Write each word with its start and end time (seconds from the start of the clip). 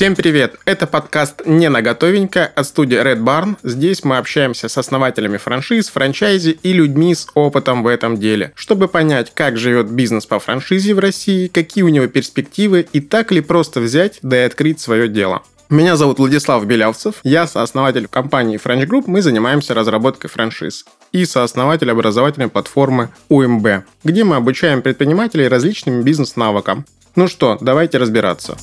Всем 0.00 0.16
привет! 0.16 0.54
Это 0.64 0.86
подкаст 0.86 1.42
«Не 1.44 1.68
на 1.68 1.82
готовенько» 1.82 2.46
от 2.46 2.66
студии 2.66 2.98
Red 2.98 3.22
Barn. 3.22 3.58
Здесь 3.62 4.02
мы 4.02 4.16
общаемся 4.16 4.70
с 4.70 4.78
основателями 4.78 5.36
франшиз, 5.36 5.90
франчайзи 5.90 6.58
и 6.62 6.72
людьми 6.72 7.14
с 7.14 7.26
опытом 7.34 7.82
в 7.82 7.86
этом 7.86 8.16
деле, 8.16 8.52
чтобы 8.54 8.88
понять, 8.88 9.30
как 9.34 9.58
живет 9.58 9.90
бизнес 9.90 10.24
по 10.24 10.38
франшизе 10.38 10.94
в 10.94 11.00
России, 11.00 11.48
какие 11.48 11.84
у 11.84 11.88
него 11.88 12.06
перспективы 12.06 12.88
и 12.94 13.02
так 13.02 13.30
ли 13.30 13.42
просто 13.42 13.80
взять 13.80 14.20
да 14.22 14.38
и 14.38 14.46
открыть 14.46 14.80
свое 14.80 15.06
дело. 15.06 15.42
Меня 15.68 15.96
зовут 15.96 16.18
Владислав 16.18 16.64
Белявцев, 16.64 17.16
я 17.22 17.46
сооснователь 17.46 18.08
компании 18.08 18.58
French 18.58 18.86
Group, 18.86 19.04
мы 19.06 19.20
занимаемся 19.20 19.74
разработкой 19.74 20.30
франшиз 20.30 20.86
и 21.12 21.26
сооснователь 21.26 21.90
образовательной 21.90 22.48
платформы 22.48 23.10
УМБ, 23.28 23.84
где 24.04 24.24
мы 24.24 24.36
обучаем 24.36 24.80
предпринимателей 24.80 25.46
различным 25.46 26.00
бизнес-навыкам. 26.00 26.86
Ну 27.16 27.28
что, 27.28 27.58
давайте 27.60 27.98
разбираться. 27.98 28.56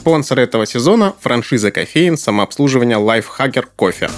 Спонсор 0.00 0.38
этого 0.38 0.64
сезона– 0.64 1.14
франшиза 1.20 1.70
кофеин 1.70 2.16
самообслуживания 2.16 2.96
Lifehacker 2.96 3.66
Кофе. 3.76 4.08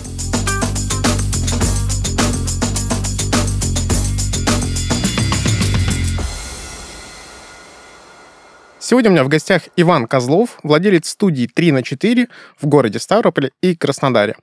Сегодня 8.78 9.10
у 9.10 9.12
меня 9.12 9.24
в 9.24 9.28
гостях 9.28 9.62
Иван 9.74 10.06
Козлов, 10.06 10.60
владелец 10.62 11.08
студии 11.08 11.50
3 11.52 11.72
на 11.72 11.82
4 11.82 12.28
в 12.60 12.66
городе 12.68 13.00
Ставрополе 13.00 13.50
и 13.60 13.74
Краснодаре. 13.74 14.36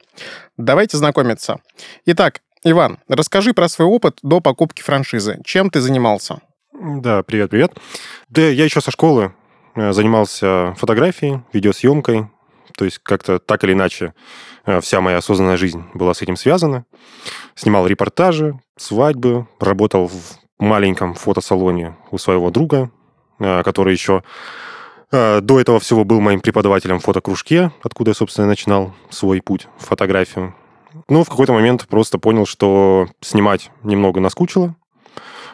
Давайте 0.57 0.97
знакомиться. 0.97 1.61
Итак, 2.05 2.41
Иван, 2.65 2.99
расскажи 3.07 3.53
про 3.53 3.69
свой 3.69 3.87
опыт 3.87 4.17
до 4.23 4.41
покупки 4.41 4.81
франшизы. 4.81 5.39
Чем 5.45 5.69
ты 5.69 5.79
занимался? 5.79 6.41
Да, 6.73 7.23
привет-привет. 7.23 7.71
Да, 8.27 8.41
я 8.41 8.65
еще 8.65 8.81
со 8.81 8.91
школы 8.91 9.31
занимался 9.91 10.73
фотографией, 10.77 11.41
видеосъемкой, 11.53 12.27
то 12.77 12.85
есть 12.85 12.99
как-то 12.99 13.39
так 13.39 13.63
или 13.63 13.73
иначе 13.73 14.13
э, 14.65 14.79
вся 14.81 15.01
моя 15.01 15.17
осознанная 15.17 15.57
жизнь 15.57 15.83
была 15.93 16.13
с 16.13 16.21
этим 16.21 16.35
связана. 16.35 16.85
Снимал 17.55 17.87
репортажи, 17.87 18.59
свадьбы, 18.77 19.47
работал 19.59 20.07
в 20.07 20.39
маленьком 20.59 21.13
фотосалоне 21.13 21.95
у 22.11 22.17
своего 22.17 22.51
друга, 22.51 22.91
э, 23.39 23.63
который 23.63 23.93
еще 23.93 24.23
до 25.11 25.59
этого 25.59 25.79
всего 25.79 26.03
был 26.03 26.21
моим 26.21 26.39
преподавателем 26.39 26.99
в 26.99 27.03
фотокружке, 27.03 27.71
откуда 27.81 28.11
я, 28.11 28.13
собственно, 28.13 28.45
начинал 28.45 28.93
свой 29.09 29.41
путь 29.41 29.67
в 29.79 29.85
фотографию. 29.85 30.53
Ну, 31.07 31.23
в 31.23 31.29
какой-то 31.29 31.53
момент 31.53 31.87
просто 31.87 32.19
понял, 32.19 32.45
что 32.45 33.07
снимать 33.21 33.71
немного 33.83 34.19
наскучило, 34.19 34.75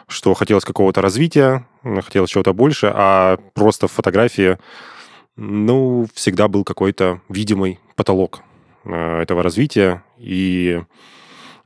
что 0.08 0.34
хотелось 0.34 0.64
какого-то 0.64 1.02
развития, 1.02 1.66
хотелось 2.02 2.30
чего-то 2.30 2.52
больше, 2.52 2.90
а 2.94 3.38
просто 3.54 3.88
в 3.88 3.92
фотографии, 3.92 4.58
ну, 5.36 6.06
всегда 6.14 6.48
был 6.48 6.64
какой-то 6.64 7.20
видимый 7.28 7.78
потолок 7.94 8.40
э, 8.84 9.20
этого 9.22 9.42
развития, 9.42 10.02
и 10.18 10.82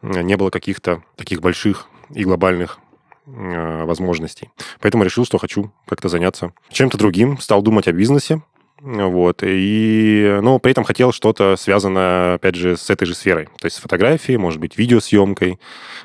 не 0.02 0.36
было 0.36 0.50
каких-то 0.50 1.02
таких 1.16 1.40
больших 1.40 1.86
и 2.10 2.24
глобальных 2.24 2.78
э, 3.26 3.84
возможностей. 3.84 4.50
Поэтому 4.80 5.04
решил, 5.04 5.24
что 5.24 5.38
хочу 5.38 5.72
как-то 5.86 6.08
заняться 6.08 6.52
чем-то 6.70 6.98
другим, 6.98 7.38
стал 7.38 7.62
думать 7.62 7.88
о 7.88 7.92
бизнесе, 7.92 8.42
вот. 8.82 9.42
И, 9.42 10.38
но 10.42 10.58
при 10.58 10.72
этом 10.72 10.84
хотел 10.84 11.12
что-то 11.12 11.56
связанное, 11.56 12.34
опять 12.34 12.54
же, 12.54 12.76
с 12.76 12.88
этой 12.88 13.04
же 13.04 13.14
сферой. 13.14 13.46
То 13.60 13.66
есть 13.66 13.76
с 13.76 13.80
фотографией, 13.80 14.38
может 14.38 14.60
быть, 14.60 14.78
видеосъемкой, 14.78 15.58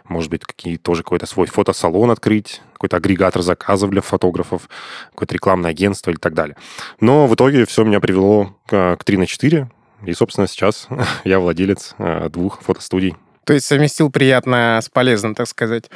может 0.05 0.29
быть, 0.29 0.43
какие 0.43 0.77
тоже 0.77 1.03
какой-то 1.03 1.25
свой 1.25 1.47
фотосалон 1.47 2.11
открыть, 2.11 2.61
какой-то 2.73 2.97
агрегатор 2.97 3.41
заказов 3.41 3.89
для 3.91 4.01
фотографов, 4.01 4.69
какое-то 5.11 5.33
рекламное 5.33 5.71
агентство 5.71 6.11
или 6.11 6.17
так 6.17 6.33
далее. 6.33 6.57
Но 6.99 7.27
в 7.27 7.35
итоге 7.35 7.65
все 7.65 7.83
меня 7.83 7.99
привело 7.99 8.55
к 8.67 8.97
3 9.03 9.17
на 9.17 9.25
4. 9.25 9.69
И, 10.05 10.13
собственно, 10.13 10.47
сейчас 10.47 10.87
я 11.23 11.39
владелец 11.39 11.95
э, 11.97 12.29
двух 12.29 12.61
фотостудий. 12.61 13.15
То 13.45 13.53
есть 13.53 13.65
совместил 13.65 14.11
приятное 14.11 14.81
с 14.81 14.89
полезным, 14.89 15.35
так 15.35 15.47
сказать. 15.47 15.89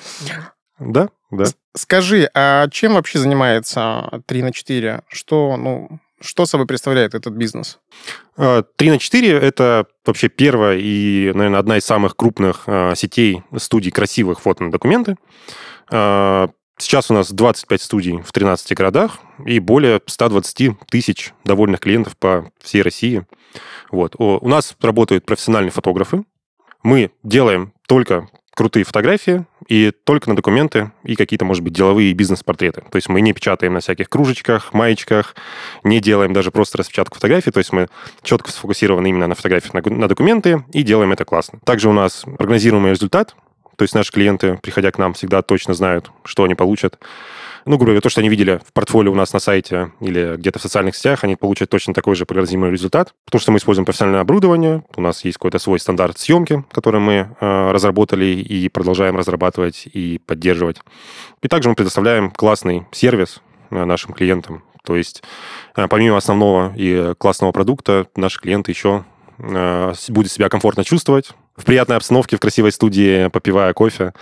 Да, 0.80 1.10
да. 1.30 1.46
Скажи, 1.76 2.30
а 2.34 2.68
чем 2.70 2.94
вообще 2.94 3.20
занимается 3.20 4.22
3 4.28 4.44
на 4.44 4.54
4? 4.54 5.02
Что, 5.10 5.58
ну, 5.58 6.00
что 6.22 6.46
собой 6.46 6.68
представляет 6.68 7.16
этот 7.16 7.34
бизнес? 7.34 7.80
3 8.36 8.46
а, 8.46 8.64
на 8.80 9.00
4– 9.00 9.30
это 9.32 9.86
вообще 10.06 10.30
первая 10.30 10.78
и, 10.78 11.32
наверное, 11.34 11.60
одна 11.60 11.78
из 11.78 11.86
самых 11.86 12.16
крупных 12.16 12.64
а, 12.68 12.96
сетей 12.96 13.44
студий 13.58 13.92
красивых 13.92 14.40
фото 14.40 14.64
на 14.64 14.72
документы. 14.72 15.16
А, 15.92 16.50
сейчас 16.78 17.10
у 17.12 17.14
нас 17.14 17.32
25 17.32 17.82
студий 17.82 18.22
в 18.22 18.32
13 18.32 18.74
городах 18.76 19.20
и 19.46 19.60
более 19.60 20.02
120 20.06 20.72
тысяч 20.90 21.34
довольных 21.44 21.80
клиентов 21.80 22.18
по 22.18 22.52
всей 22.62 22.82
России. 22.82 23.26
Вот. 23.92 24.16
У 24.18 24.48
нас 24.48 24.76
работают 24.82 25.26
профессиональные 25.26 25.72
фотографы. 25.72 26.24
Мы 26.84 27.12
делаем 27.24 27.74
только 27.88 28.28
крутые 28.54 28.84
фотографии 28.84 29.46
и 29.70 29.92
только 30.04 30.30
на 30.30 30.36
документы 30.36 30.92
и 31.04 31.16
какие-то, 31.16 31.46
может 31.46 31.64
быть, 31.64 31.74
деловые 31.74 32.12
бизнес-портреты. 32.14 32.82
То 32.92 32.96
есть 32.96 33.08
мы 33.08 33.22
не 33.22 33.34
печатаем 33.34 33.76
на 33.76 33.80
всяких 33.80 34.10
кружечках, 34.10 34.74
маечках, 34.74 35.36
не 35.84 36.00
делаем 36.00 36.34
даже 36.34 36.50
просто 36.50 36.80
распечатку 36.80 37.16
фотографий, 37.16 37.52
то 37.52 37.60
есть 37.60 37.72
мы 37.72 37.88
четко 38.24 38.52
сфокусированы 38.52 39.08
именно 39.08 39.28
на 39.28 39.36
фотографиях, 39.36 39.76
на, 39.76 39.82
на 39.82 40.08
документы 40.08 40.66
и 40.74 40.82
делаем 40.82 41.12
это 41.12 41.24
классно. 41.24 41.60
Также 41.66 41.88
у 41.88 41.94
нас 41.94 42.26
прогнозируемый 42.38 42.92
результат, 42.92 43.36
то 43.76 43.84
есть 43.84 43.94
наши 43.94 44.12
клиенты, 44.12 44.60
приходя 44.62 44.92
к 44.92 44.98
нам, 44.98 45.14
всегда 45.14 45.44
точно 45.44 45.76
знают, 45.76 46.12
что 46.26 46.44
они 46.44 46.56
получат 46.56 47.00
ну, 47.70 47.78
грубо 47.78 47.92
говоря, 47.92 48.02
то, 48.02 48.10
что 48.10 48.22
они 48.22 48.30
видели 48.30 48.60
в 48.66 48.74
портфолио 48.74 49.12
у 49.12 49.16
нас 49.16 49.32
на 49.32 49.38
сайте 49.38 49.92
или 50.02 50.38
где-то 50.38 50.58
в 50.58 50.62
социальных 50.64 50.96
сетях, 50.96 51.24
они 51.24 51.36
получат 51.36 51.70
точно 51.70 51.94
такой 51.94 52.16
же 52.16 52.26
прогнозируемый 52.26 52.72
результат, 52.72 53.14
потому 53.26 53.40
что 53.40 53.52
мы 53.52 53.60
используем 53.60 53.86
профессиональное 53.86 54.22
оборудование, 54.22 54.84
у 54.96 55.02
нас 55.02 55.24
есть 55.24 55.38
какой-то 55.38 55.60
свой 55.60 55.80
стандарт 55.80 56.18
съемки, 56.18 56.66
который 56.72 57.00
мы 57.00 57.36
э, 57.40 57.72
разработали 57.72 58.26
и 58.26 58.70
продолжаем 58.70 59.16
разрабатывать 59.16 59.86
и 59.86 60.20
поддерживать. 60.26 60.78
И 61.44 61.48
также 61.48 61.70
мы 61.70 61.76
предоставляем 61.76 62.32
классный 62.32 62.88
сервис 62.92 63.40
э, 63.70 63.86
нашим 63.86 64.16
клиентам. 64.16 64.64
То 64.84 64.96
есть 64.96 65.22
э, 65.76 65.88
помимо 65.88 66.18
основного 66.18 66.74
и 66.76 67.14
классного 67.20 67.52
продукта, 67.52 68.08
наши 68.16 68.40
клиенты 68.40 68.72
еще 68.72 69.06
э, 69.38 69.94
будут 70.08 70.32
себя 70.32 70.50
комфортно 70.50 70.84
чувствовать, 70.84 71.34
в 71.60 71.66
приятной 71.66 71.98
обстановке, 71.98 72.38
в 72.38 72.40
красивой 72.40 72.72
студии, 72.72 73.28
попивая 73.28 73.74
кофе, 73.74 74.14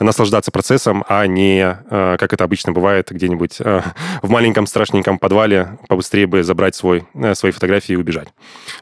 наслаждаться 0.00 0.50
процессом, 0.50 1.04
а 1.08 1.26
не, 1.26 1.60
э, 1.60 2.16
как 2.18 2.32
это 2.32 2.44
обычно 2.44 2.72
бывает, 2.72 3.08
где-нибудь 3.10 3.56
э, 3.60 3.82
в 4.22 4.30
маленьком 4.30 4.66
страшненьком 4.66 5.18
подвале 5.18 5.78
побыстрее 5.88 6.26
бы 6.26 6.42
забрать 6.42 6.74
свой, 6.74 7.06
э, 7.14 7.34
свои 7.34 7.52
фотографии 7.52 7.92
и 7.92 7.96
убежать. 7.96 8.28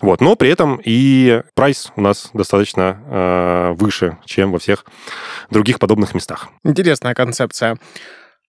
Вот. 0.00 0.20
Но 0.20 0.36
при 0.36 0.48
этом 0.48 0.80
и 0.82 1.42
прайс 1.54 1.92
у 1.96 2.00
нас 2.00 2.30
достаточно 2.32 3.74
выше, 3.76 4.18
чем 4.24 4.52
во 4.52 4.58
всех 4.58 4.84
других 5.50 5.78
подобных 5.78 6.14
местах. 6.14 6.48
Интересная 6.62 7.14
концепция. 7.14 7.78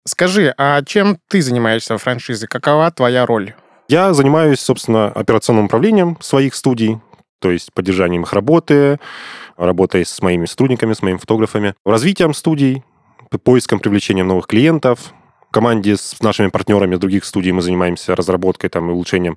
Скажи, 0.06 0.52
а 0.58 0.82
чем 0.82 1.18
ты 1.28 1.40
занимаешься 1.40 1.96
в 1.96 2.02
франшизе? 2.02 2.46
Какова 2.46 2.90
твоя 2.90 3.24
роль? 3.24 3.54
Я 3.88 4.12
занимаюсь, 4.12 4.60
собственно, 4.60 5.08
операционным 5.08 5.66
управлением 5.66 6.18
своих 6.20 6.54
студий, 6.54 6.98
то 7.44 7.50
есть 7.50 7.74
поддержанием 7.74 8.22
их 8.22 8.32
работы, 8.32 8.98
работой 9.58 10.06
с 10.06 10.22
моими 10.22 10.46
сотрудниками, 10.46 10.94
с 10.94 11.02
моими 11.02 11.18
фотографами, 11.18 11.74
развитием 11.84 12.32
студий, 12.32 12.82
поиском, 13.42 13.80
привлечением 13.80 14.28
новых 14.28 14.46
клиентов, 14.46 15.12
команде 15.50 15.98
с 15.98 16.22
нашими 16.22 16.48
партнерами 16.48 16.96
других 16.96 17.26
студий 17.26 17.52
мы 17.52 17.60
занимаемся 17.60 18.16
разработкой 18.16 18.70
там, 18.70 18.88
и 18.88 18.94
улучшением 18.94 19.36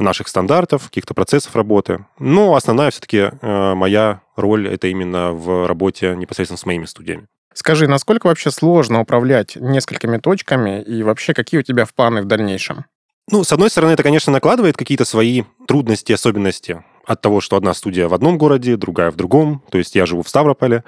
наших 0.00 0.26
стандартов, 0.26 0.88
каких-то 0.88 1.14
процессов 1.14 1.54
работы. 1.54 2.04
Но 2.18 2.56
основная 2.56 2.90
все-таки 2.90 3.30
э, 3.40 3.74
моя 3.74 4.22
роль 4.34 4.66
это 4.66 4.88
именно 4.88 5.30
в 5.30 5.68
работе 5.68 6.16
непосредственно 6.16 6.58
с 6.58 6.66
моими 6.66 6.86
студиями. 6.86 7.28
Скажи, 7.52 7.86
насколько 7.86 8.26
вообще 8.26 8.50
сложно 8.50 9.00
управлять 9.00 9.54
несколькими 9.54 10.16
точками 10.16 10.82
и 10.82 11.04
вообще 11.04 11.34
какие 11.34 11.60
у 11.60 11.62
тебя 11.62 11.84
в 11.84 11.94
планы 11.94 12.22
в 12.22 12.24
дальнейшем? 12.24 12.86
Ну, 13.30 13.44
с 13.44 13.52
одной 13.52 13.70
стороны, 13.70 13.92
это, 13.92 14.02
конечно, 14.02 14.32
накладывает 14.32 14.76
какие-то 14.76 15.04
свои 15.04 15.44
трудности, 15.68 16.12
особенности 16.12 16.82
от 17.06 17.20
того, 17.20 17.40
что 17.40 17.56
одна 17.56 17.74
студия 17.74 18.08
в 18.08 18.14
одном 18.14 18.38
городе, 18.38 18.76
другая 18.76 19.10
в 19.10 19.16
другом. 19.16 19.62
То 19.70 19.78
есть 19.78 19.94
я 19.94 20.06
живу 20.06 20.22
в 20.22 20.28
Ставрополе, 20.28 20.84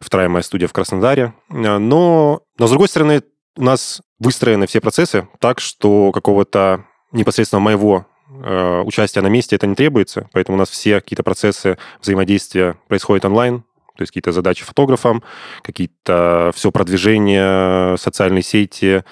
вторая 0.00 0.28
моя 0.28 0.42
студия 0.42 0.68
в 0.68 0.72
Краснодаре. 0.72 1.34
Э, 1.50 1.78
но, 1.78 2.40
но 2.58 2.66
с 2.66 2.70
другой 2.70 2.88
стороны, 2.88 3.22
у 3.56 3.62
нас 3.62 4.00
выстроены 4.18 4.66
все 4.66 4.80
процессы 4.80 5.28
так, 5.38 5.60
что 5.60 6.12
какого-то 6.12 6.84
непосредственно 7.12 7.60
моего 7.60 8.06
э, 8.30 8.82
участия 8.84 9.20
на 9.20 9.28
месте 9.28 9.56
это 9.56 9.66
не 9.66 9.74
требуется. 9.74 10.28
Поэтому 10.32 10.56
у 10.56 10.58
нас 10.58 10.70
все 10.70 11.00
какие-то 11.00 11.22
процессы 11.22 11.78
взаимодействия 12.00 12.76
происходят 12.88 13.24
онлайн. 13.24 13.64
То 13.96 14.02
есть 14.02 14.12
какие-то 14.12 14.32
задачи 14.32 14.64
фотографам, 14.64 15.22
какие-то 15.62 16.52
все 16.54 16.70
продвижение, 16.70 17.98
социальные 17.98 18.42
сети, 18.42 19.04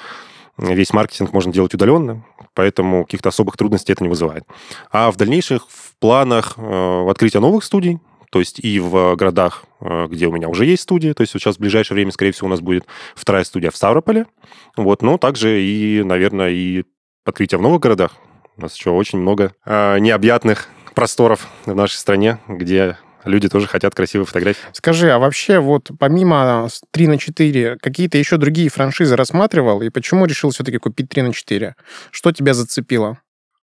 весь 0.58 0.92
маркетинг 0.92 1.32
можно 1.32 1.52
делать 1.52 1.74
удаленно, 1.74 2.24
поэтому 2.54 3.04
каких-то 3.04 3.28
особых 3.28 3.56
трудностей 3.56 3.92
это 3.92 4.02
не 4.02 4.10
вызывает. 4.10 4.44
А 4.90 5.10
в 5.10 5.16
дальнейших 5.16 5.66
в 5.68 5.96
планах 5.98 6.54
э, 6.56 7.06
открытия 7.08 7.40
новых 7.40 7.64
студий, 7.64 7.98
то 8.30 8.40
есть 8.40 8.58
и 8.60 8.78
в 8.80 9.14
городах, 9.16 9.64
э, 9.80 10.06
где 10.08 10.26
у 10.26 10.32
меня 10.32 10.48
уже 10.48 10.66
есть 10.66 10.82
студия, 10.82 11.14
то 11.14 11.22
есть 11.22 11.32
сейчас 11.32 11.56
в 11.56 11.60
ближайшее 11.60 11.94
время, 11.94 12.12
скорее 12.12 12.32
всего, 12.32 12.48
у 12.48 12.50
нас 12.50 12.60
будет 12.60 12.86
вторая 13.14 13.44
студия 13.44 13.70
в 13.70 13.76
Ставрополе, 13.76 14.26
вот, 14.76 15.02
но 15.02 15.18
также 15.18 15.62
и, 15.62 16.02
наверное, 16.02 16.50
и 16.50 16.84
открытие 17.24 17.58
в 17.58 17.62
новых 17.62 17.80
городах, 17.80 18.16
У 18.56 18.62
нас 18.62 18.74
еще 18.74 18.90
очень 18.90 19.18
много 19.18 19.52
э, 19.64 19.98
необъятных 19.98 20.68
просторов 20.94 21.46
в 21.64 21.74
нашей 21.74 21.96
стране, 21.96 22.38
где 22.48 22.98
люди 23.28 23.48
тоже 23.48 23.66
хотят 23.66 23.94
красивые 23.94 24.26
фотографии. 24.26 24.60
Скажи, 24.72 25.10
а 25.10 25.18
вообще 25.18 25.60
вот 25.60 25.90
помимо 25.98 26.68
3 26.90 27.06
на 27.06 27.18
4, 27.18 27.78
какие-то 27.80 28.18
еще 28.18 28.36
другие 28.36 28.68
франшизы 28.68 29.16
рассматривал? 29.16 29.82
И 29.82 29.90
почему 29.90 30.26
решил 30.26 30.50
все-таки 30.50 30.78
купить 30.78 31.08
3 31.08 31.22
на 31.22 31.32
4? 31.32 31.74
Что 32.10 32.32
тебя 32.32 32.54
зацепило? 32.54 33.18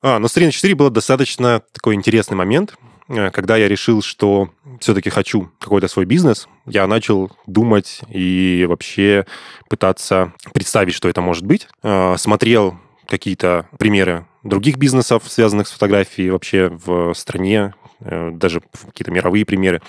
А, 0.01 0.19
ну 0.19 0.27
с 0.27 0.33
3 0.33 0.47
на 0.47 0.51
4 0.51 0.75
был 0.75 0.89
достаточно 0.89 1.61
такой 1.73 1.95
интересный 1.95 2.35
момент. 2.35 2.75
Э, 3.07 3.29
когда 3.31 3.57
я 3.57 3.67
решил, 3.67 4.01
что 4.01 4.49
все-таки 4.79 5.09
хочу 5.09 5.51
какой-то 5.59 5.87
свой 5.87 6.05
бизнес, 6.05 6.47
я 6.65 6.87
начал 6.87 7.31
думать 7.45 8.01
и 8.09 8.65
вообще 8.67 9.25
пытаться 9.69 10.33
представить, 10.53 10.93
что 10.93 11.09
это 11.09 11.21
может 11.21 11.45
быть. 11.45 11.67
Э, 11.83 12.15
смотрел 12.17 12.77
какие-то 13.07 13.67
примеры 13.77 14.25
других 14.43 14.77
бизнесов, 14.77 15.23
связанных 15.27 15.67
с 15.67 15.71
фотографией 15.71 16.29
вообще 16.29 16.69
в 16.69 17.13
стране, 17.13 17.73
даже 18.01 18.61
какие-то 18.85 19.11
мировые 19.11 19.45
примеры. 19.45 19.81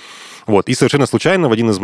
Вот. 0.47 0.69
И 0.69 0.75
совершенно 0.75 1.07
случайно 1.07 1.49
в 1.49 1.53
один 1.53 1.71
из 1.71 1.79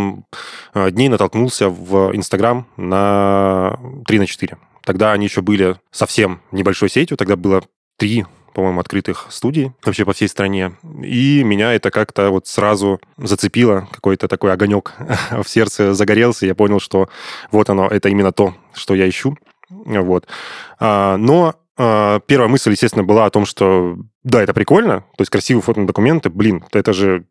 дней 0.93 1.09
натолкнулся 1.09 1.69
в 1.69 2.15
Инстаграм 2.15 2.67
на 2.77 3.79
3 4.07 4.19
на 4.19 4.27
4. 4.27 4.57
Тогда 4.85 5.13
они 5.13 5.27
еще 5.27 5.43
были 5.43 5.77
совсем 5.91 6.41
небольшой 6.51 6.89
сетью, 6.89 7.17
тогда 7.17 7.37
было 7.37 7.63
три 7.99 8.25
по-моему, 8.55 8.81
открытых 8.81 9.27
студий 9.31 9.73
вообще 9.85 10.05
по 10.05 10.13
всей 10.13 10.27
стране. 10.27 10.73
И 11.03 11.45
меня 11.45 11.73
это 11.75 11.93
как-то 11.93 12.31
вот 12.31 12.49
сразу 12.49 13.01
зацепило, 13.17 13.89
какой-то 13.93 14.27
такой 14.27 14.53
огонек 14.53 14.95
в 15.31 15.49
сердце 15.49 15.95
загорелся, 15.95 16.45
я 16.45 16.57
понял, 16.57 16.81
что 16.81 17.09
вот 17.53 17.71
оно, 17.71 17.87
это 17.87 18.09
именно 18.09 18.33
то, 18.33 18.57
что 18.73 18.97
я 18.97 19.09
ищу. 19.09 19.37
Вот. 19.69 20.27
А, 20.81 21.17
но 21.19 21.55
первая 21.79 22.49
мысль, 22.49 22.73
естественно, 22.73 23.05
была 23.05 23.27
о 23.27 23.31
том, 23.31 23.47
что 23.47 23.97
да, 24.25 24.43
это 24.43 24.53
прикольно, 24.53 25.01
то 25.17 25.21
есть 25.21 25.31
красивые 25.31 25.63
фотодокументы, 25.63 26.29
блин, 26.29 26.65
это 26.73 26.93
же 26.93 27.25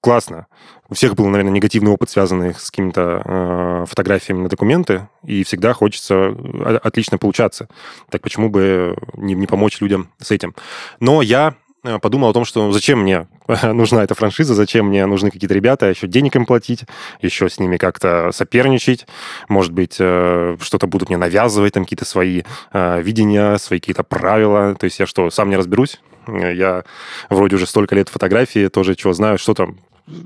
классно. 0.00 0.46
У 0.88 0.94
всех 0.94 1.16
был, 1.16 1.26
наверное, 1.26 1.52
негативный 1.52 1.90
опыт, 1.90 2.10
связанный 2.10 2.54
с 2.54 2.70
какими-то 2.70 3.22
э, 3.24 3.84
фотографиями 3.88 4.42
на 4.42 4.48
документы, 4.48 5.08
и 5.24 5.42
всегда 5.42 5.72
хочется 5.72 6.14
э, 6.14 6.78
отлично 6.82 7.18
получаться. 7.18 7.68
Так 8.08 8.22
почему 8.22 8.48
бы 8.48 8.96
не, 9.14 9.34
не 9.34 9.48
помочь 9.48 9.80
людям 9.80 10.12
с 10.18 10.30
этим? 10.30 10.54
Но 11.00 11.22
я 11.22 11.56
подумал 12.00 12.30
о 12.30 12.32
том, 12.32 12.44
что 12.44 12.72
зачем 12.72 13.00
мне 13.00 13.26
нужна 13.62 14.04
эта 14.04 14.14
франшиза, 14.14 14.54
зачем 14.54 14.86
мне 14.86 15.06
нужны 15.06 15.30
какие-то 15.30 15.54
ребята, 15.54 15.86
еще 15.86 16.06
денег 16.06 16.36
им 16.36 16.46
платить, 16.46 16.84
еще 17.20 17.48
с 17.48 17.58
ними 17.58 17.76
как-то 17.76 18.30
соперничать, 18.32 19.06
может 19.48 19.72
быть, 19.72 19.96
э, 19.98 20.56
что-то 20.60 20.86
будут 20.86 21.08
мне 21.08 21.18
навязывать, 21.18 21.74
там 21.74 21.84
какие-то 21.84 22.04
свои 22.04 22.42
видения, 22.72 23.56
свои 23.58 23.80
какие-то 23.80 24.02
правила. 24.02 24.74
То 24.74 24.84
есть 24.84 24.98
я 24.98 25.06
что, 25.06 25.30
сам 25.30 25.50
не 25.50 25.56
разберусь? 25.56 26.00
Я 26.26 26.84
вроде 27.30 27.56
уже 27.56 27.66
столько 27.66 27.94
лет 27.94 28.08
фотографии, 28.08 28.68
тоже 28.68 28.94
чего 28.94 29.12
знаю, 29.12 29.38
что 29.38 29.54
там 29.54 29.78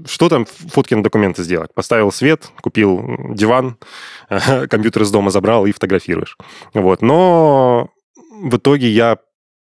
что 0.06 0.28
там 0.28 0.44
фотки 0.44 0.94
на 0.94 1.02
документы 1.02 1.42
сделать? 1.42 1.72
Поставил 1.74 2.12
свет, 2.12 2.50
купил 2.60 3.34
диван, 3.34 3.78
компьютер 4.68 5.02
из 5.02 5.10
дома 5.10 5.30
забрал 5.30 5.66
и 5.66 5.72
фотографируешь. 5.72 6.36
Вот. 6.74 7.02
Но 7.02 7.90
в 8.42 8.56
итоге 8.56 8.88
я 8.88 9.18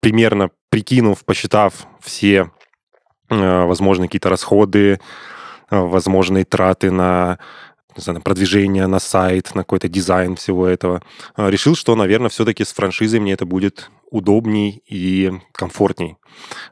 примерно 0.01 0.51
прикинув, 0.71 1.25
посчитав 1.25 1.87
все 2.01 2.51
э, 3.31 3.65
возможные 3.65 4.09
какие-то 4.09 4.29
расходы, 4.29 5.01
э, 5.71 5.77
возможные 5.77 6.45
траты 6.45 6.91
на 6.91 7.39
не 7.97 8.03
знаю, 8.03 8.19
на 8.19 8.21
продвижение 8.21 8.87
на 8.87 9.01
сайт, 9.01 9.55
на 9.55 9.63
какой-то 9.63 9.89
дизайн 9.89 10.37
всего 10.37 10.67
этого. 10.67 11.03
Э, 11.37 11.51
решил, 11.51 11.75
что, 11.75 11.97
наверное, 11.97 12.29
все-таки 12.29 12.65
с 12.65 12.73
франшизой 12.73 13.21
мне 13.21 13.33
это 13.33 13.45
будет 13.45 13.91
удобней 14.11 14.83
и 14.87 15.33
комфортней. 15.53 16.17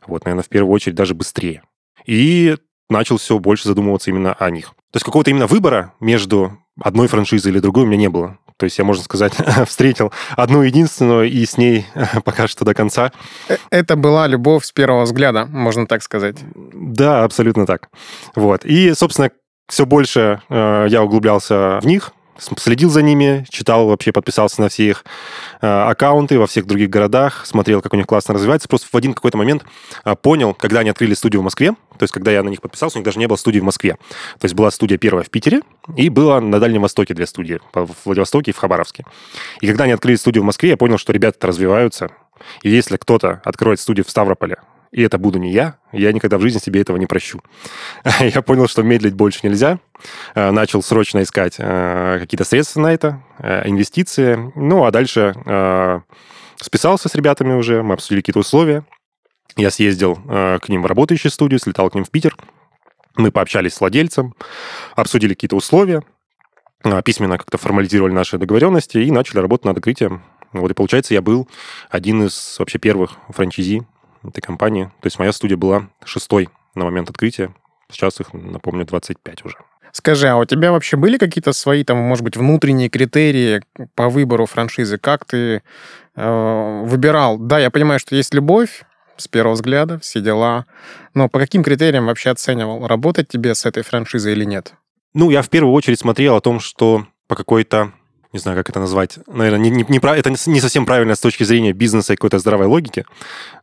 Вот, 0.07 0.25
наверное, 0.25 0.45
в 0.45 0.49
первую 0.49 0.73
очередь 0.73 0.95
даже 0.95 1.15
быстрее. 1.15 1.63
И 2.07 2.57
начал 2.89 3.17
все 3.17 3.39
больше 3.39 3.69
задумываться 3.69 4.11
именно 4.11 4.33
о 4.35 4.51
них. 4.51 4.69
То 4.93 4.97
есть 4.97 5.05
какого-то 5.05 5.31
именно 5.31 5.47
выбора 5.47 5.95
между 6.01 6.59
одной 6.81 7.09
франшизой 7.09 7.51
или 7.51 7.59
другой 7.59 7.85
у 7.85 7.87
меня 7.87 7.99
не 7.99 8.09
было. 8.09 8.39
То 8.57 8.65
есть 8.65 8.79
я, 8.79 8.85
можно 8.85 9.05
сказать, 9.05 9.35
встретил 9.67 10.13
одну 10.37 10.63
единственную 10.63 11.31
и 11.31 11.45
с 11.45 11.57
ней 11.57 11.87
пока 12.25 12.47
что 12.47 12.65
до 12.65 12.75
конца. 12.75 13.13
Э, 13.49 13.57
это 13.71 13.97
была 13.97 14.27
любовь 14.27 14.65
с 14.65 14.73
первого 14.73 15.03
взгляда, 15.03 15.47
можно 15.47 15.87
так 15.87 16.03
сказать. 16.03 16.37
Да, 16.55 17.25
абсолютно 17.25 17.67
так. 17.67 17.89
Вот. 18.35 18.65
И, 18.65 18.95
собственно, 18.95 19.31
все 19.69 19.85
больше 19.85 20.41
э, 20.49 20.87
я 20.89 21.03
углублялся 21.03 21.81
в 21.83 21.87
них, 21.87 22.13
следил 22.39 22.91
за 22.91 23.03
ними, 23.03 23.47
читал 23.51 23.87
вообще, 23.87 24.13
подписался 24.13 24.61
на 24.61 24.69
все 24.69 24.89
их 24.89 25.05
э, 25.61 25.67
аккаунты 25.67 26.39
во 26.39 26.47
всех 26.47 26.67
других 26.67 26.91
городах, 26.91 27.47
смотрел, 27.47 27.83
как 27.83 27.95
у 27.95 27.97
них 27.97 28.07
классно 28.07 28.35
развивается. 28.35 28.69
Просто 28.69 28.89
в 28.91 28.95
один 28.97 29.15
какой-то 29.15 29.39
момент 29.39 29.65
э, 30.05 30.15
понял, 30.17 30.55
когда 30.55 30.81
они 30.81 30.91
открыли 30.91 31.15
студию 31.15 31.41
в 31.41 31.45
Москве, 31.45 31.73
то 31.73 32.03
есть 32.03 32.13
когда 32.13 32.31
я 32.31 32.43
на 32.43 32.49
них 32.49 32.61
подписался, 32.61 32.99
у 32.99 33.01
них 33.01 33.05
даже 33.05 33.19
не 33.19 33.27
было 33.27 33.37
студии 33.37 33.61
в 33.61 33.65
Москве. 33.65 33.97
То 34.39 34.45
есть 34.45 34.55
была 34.55 34.71
студия 34.71 34.99
первая 34.99 35.25
в 35.25 35.31
Питере, 35.31 35.63
и 35.97 36.09
было 36.09 36.41
на 36.41 36.61
Дальнем 36.61 36.83
Востоке 36.83 37.15
две 37.15 37.27
студии, 37.27 37.61
в 37.73 37.91
Владивостоке 38.05 38.51
и 38.51 38.55
в 38.55 38.59
Хабаровске. 38.59 39.05
И 39.61 39.67
когда 39.67 39.85
они 39.85 39.93
открыли 39.93 40.17
студию 40.17 40.43
в 40.43 40.47
Москве, 40.47 40.71
я 40.71 40.77
понял, 40.77 40.99
что 40.99 41.13
ребята 41.13 41.47
развиваются, 41.47 42.11
и 42.63 42.71
если 42.71 42.97
кто-то 42.97 43.41
откроет 43.45 43.81
студию 43.81 44.05
в 44.05 44.11
Ставрополе, 44.11 44.59
и 44.97 45.03
это 45.03 45.19
буду 45.19 45.39
не 45.39 45.53
я, 45.53 45.77
я 45.93 46.11
никогда 46.11 46.39
в 46.39 46.41
жизни 46.41 46.59
себе 46.59 46.81
этого 46.81 46.97
не 46.97 47.05
прощу. 47.05 47.43
я 48.21 48.41
понял, 48.41 48.67
что 48.67 48.83
медлить 48.83 49.13
больше 49.13 49.41
нельзя, 49.43 49.79
э, 50.35 50.51
начал 50.51 50.83
срочно 50.83 51.23
искать 51.23 51.57
э, 51.59 52.17
какие-то 52.19 52.45
средства 52.45 52.81
на 52.81 52.95
это, 52.95 53.23
э, 53.39 53.69
инвестиции, 53.69 54.53
ну, 54.57 54.85
а 54.85 54.91
дальше 54.91 55.35
списался 56.59 57.11
с 57.11 57.15
ребятами 57.15 57.53
уже, 57.53 57.83
мы 57.83 57.93
обсудили 57.93 58.21
какие-то 58.23 58.39
условия, 58.39 58.87
я 59.57 59.71
съездил 59.71 60.17
к 60.17 60.63
ним 60.69 60.83
в 60.83 60.87
работающую 60.87 61.31
студию, 61.31 61.61
слетал 61.61 61.91
к 61.91 61.95
ним 61.95 62.05
в 62.05 62.11
Питер, 62.11 62.35
мы 63.17 63.31
пообщались 63.31 63.75
с 63.75 63.81
владельцем, 63.81 64.35
обсудили 64.95 65.35
какие-то 65.35 65.57
условия, 65.57 66.03
письменно 67.05 67.37
как-то 67.37 67.59
формализировали 67.59 68.15
наши 68.15 68.39
договоренности 68.39 68.97
и 68.97 69.11
начали 69.11 69.41
работать 69.41 69.67
над 69.67 69.77
открытием. 69.77 70.23
Вот 70.53 70.71
и 70.71 70.75
получается, 70.75 71.13
я 71.13 71.21
был 71.21 71.47
один 71.91 72.25
из 72.25 72.57
вообще 72.59 72.79
первых 72.79 73.19
франчайзи 73.29 73.87
этой 74.29 74.41
компании. 74.41 74.85
То 75.01 75.07
есть 75.07 75.19
моя 75.19 75.33
студия 75.33 75.57
была 75.57 75.89
шестой 76.05 76.49
на 76.75 76.85
момент 76.85 77.11
открытия. 77.11 77.55
Сейчас 77.91 78.21
их, 78.21 78.33
напомню, 78.33 78.85
25 78.85 79.45
уже. 79.45 79.57
Скажи, 79.93 80.29
а 80.29 80.37
у 80.37 80.45
тебя 80.45 80.73
вообще 80.73 80.97
были 80.97 81.17
какие-то 81.17 81.53
свои, 81.53 81.83
там, 81.83 81.97
может 81.97 82.23
быть, 82.23 82.37
внутренние 82.37 82.91
критерии 82.91 83.63
по 83.95 84.11
выбору 84.11 84.45
франшизы? 84.45 84.99
Как 84.99 85.25
ты 85.25 85.63
э, 86.17 86.83
выбирал? 86.85 87.39
Да, 87.39 87.59
я 87.59 87.71
понимаю, 87.71 87.99
что 87.99 88.15
есть 88.15 88.35
любовь 88.35 88.83
с 89.17 89.29
первого 89.29 89.55
взгляда, 89.55 89.99
все 89.99 90.21
дела. 90.21 90.67
Но 91.15 91.29
по 91.29 91.39
каким 91.39 91.63
критериям 91.63 92.07
вообще 92.07 92.31
оценивал, 92.31 92.87
работать 92.87 93.29
тебе 93.29 93.55
с 93.55 93.65
этой 93.65 93.83
франшизой 93.83 94.33
или 94.33 94.45
нет? 94.45 94.75
Ну, 95.15 95.31
я 95.31 95.41
в 95.41 95.49
первую 95.49 95.73
очередь 95.73 96.01
смотрел 96.01 96.37
о 96.37 96.43
том, 96.43 96.61
что 96.61 97.07
по 97.27 97.35
какой-то 97.35 97.93
не 98.37 98.41
знаю, 98.41 98.57
как 98.57 98.69
это 98.69 98.81
назвать, 98.81 99.19
наверное, 99.27 99.59
не, 99.59 99.71
не, 99.71 99.85
не, 99.89 99.99
это 99.99 100.31
не 100.31 100.61
совсем 100.61 100.85
правильно 100.85 101.15
с 101.15 101.21
точки 101.21 101.43
зрения 101.43 101.73
бизнеса 101.73 102.13
и 102.13 102.17
какой-то 102.17 102.39
здравой 102.39 102.67
логики, 102.67 103.05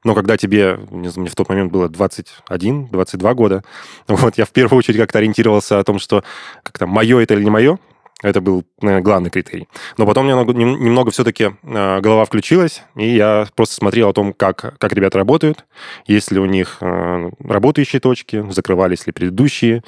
но 0.03 0.15
когда 0.15 0.36
тебе, 0.36 0.80
не 0.89 1.10
знаю, 1.10 1.22
мне 1.22 1.30
в 1.30 1.36
тот 1.36 1.48
момент 1.50 1.72
было 1.72 1.88
21-22 1.88 3.34
года, 3.36 3.63
вот, 4.08 4.38
я 4.38 4.46
в 4.46 4.50
первую 4.50 4.80
очередь 4.80 5.00
как-то 5.00 5.20
ориентировался 5.20 5.80
о 5.80 5.84
том, 5.84 6.00
что 6.00 6.24
как-то 6.63 6.88
мое 6.88 7.20
это 7.20 7.36
или 7.36 7.44
не 7.44 7.51
мое, 7.51 7.77
это 8.24 8.42
был, 8.42 8.63
наверное, 8.82 9.03
главный 9.03 9.30
критерий. 9.30 9.68
Но 9.98 10.06
потом 10.06 10.25
меня 10.25 10.38
немного 10.44 11.12
все-таки 11.12 11.51
э, 11.62 12.00
голова 12.00 12.25
включилась, 12.25 12.82
и 12.96 13.15
я 13.15 13.48
просто 13.53 13.75
смотрел 13.75 14.10
о 14.10 14.13
том, 14.13 14.34
как, 14.34 14.77
как 14.80 14.94
ребята 14.94 15.18
работают, 15.18 15.65
есть 16.08 16.32
ли 16.32 16.39
у 16.39 16.46
них 16.46 16.77
э, 16.80 17.30
работающие 17.44 18.00
точки, 18.00 18.44
закрывались 18.50 19.06
ли 19.06 19.12
предыдущие, 19.12 19.84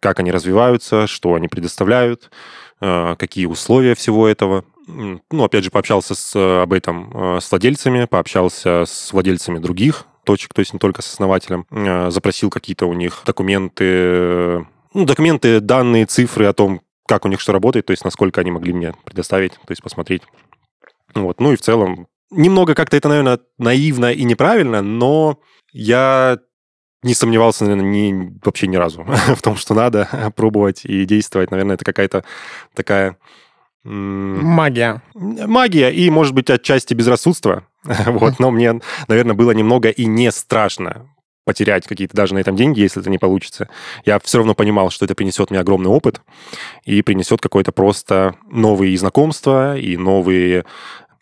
как 0.00 0.20
они 0.20 0.30
развиваются, 0.30 1.06
что 1.06 1.34
они 1.34 1.48
предоставляют, 1.48 2.30
какие 2.80 3.46
условия 3.46 3.94
всего 3.94 4.28
этого. 4.28 4.64
Ну, 4.88 5.44
опять 5.44 5.64
же, 5.64 5.70
пообщался 5.70 6.14
с, 6.14 6.34
э, 6.34 6.62
об 6.62 6.72
этом 6.72 7.36
э, 7.36 7.40
с 7.40 7.50
владельцами, 7.50 8.06
пообщался 8.06 8.84
с 8.86 9.12
владельцами 9.12 9.58
других 9.58 10.06
точек, 10.24 10.54
то 10.54 10.60
есть 10.60 10.72
не 10.72 10.78
только 10.78 11.02
с 11.02 11.12
основателем. 11.12 11.66
Запросил 12.10 12.50
какие-то 12.50 12.86
у 12.86 12.94
них 12.94 13.22
документы, 13.26 14.66
ну, 14.94 15.04
документы, 15.04 15.60
данные, 15.60 16.06
цифры 16.06 16.46
о 16.46 16.54
том, 16.54 16.80
как 17.06 17.24
у 17.24 17.28
них 17.28 17.40
что 17.40 17.52
работает, 17.52 17.86
то 17.86 17.90
есть 17.92 18.04
насколько 18.04 18.40
они 18.40 18.50
могли 18.50 18.72
мне 18.72 18.94
предоставить, 19.04 19.52
то 19.52 19.70
есть 19.70 19.82
посмотреть. 19.82 20.22
Вот. 21.14 21.40
Ну 21.40 21.52
и 21.52 21.56
в 21.56 21.60
целом, 21.60 22.08
немного 22.30 22.74
как-то 22.74 22.96
это, 22.96 23.08
наверное, 23.08 23.40
наивно 23.58 24.12
и 24.12 24.24
неправильно, 24.24 24.82
но 24.82 25.38
я 25.72 26.38
не 27.02 27.14
сомневался, 27.14 27.64
наверное, 27.64 27.90
ни, 27.90 28.32
вообще 28.44 28.66
ни 28.66 28.76
разу 28.76 29.04
в 29.36 29.42
том, 29.42 29.56
что 29.56 29.74
надо 29.74 30.32
пробовать 30.36 30.84
и 30.84 31.04
действовать. 31.04 31.50
Наверное, 31.50 31.74
это 31.74 31.84
какая-то 31.84 32.24
такая... 32.74 33.16
Магия. 33.84 35.02
Магия 35.14 35.90
и, 35.90 36.10
может 36.10 36.34
быть, 36.34 36.50
отчасти 36.50 36.94
безрассудство. 36.94 37.64
вот, 37.84 38.38
но 38.38 38.50
мне, 38.50 38.80
наверное, 39.06 39.34
было 39.34 39.52
немного 39.52 39.88
и 39.88 40.04
не 40.04 40.30
страшно 40.32 41.08
потерять 41.44 41.86
какие-то 41.86 42.14
даже 42.14 42.34
на 42.34 42.38
этом 42.40 42.56
деньги, 42.56 42.80
если 42.80 43.00
это 43.00 43.08
не 43.08 43.16
получится. 43.16 43.70
Я 44.04 44.18
все 44.18 44.36
равно 44.36 44.54
понимал, 44.54 44.90
что 44.90 45.06
это 45.06 45.14
принесет 45.14 45.48
мне 45.50 45.60
огромный 45.60 45.88
опыт 45.88 46.20
и 46.84 47.00
принесет 47.00 47.40
какое-то 47.40 47.72
просто 47.72 48.34
новые 48.50 48.98
знакомства 48.98 49.78
и 49.78 49.96
новые 49.96 50.66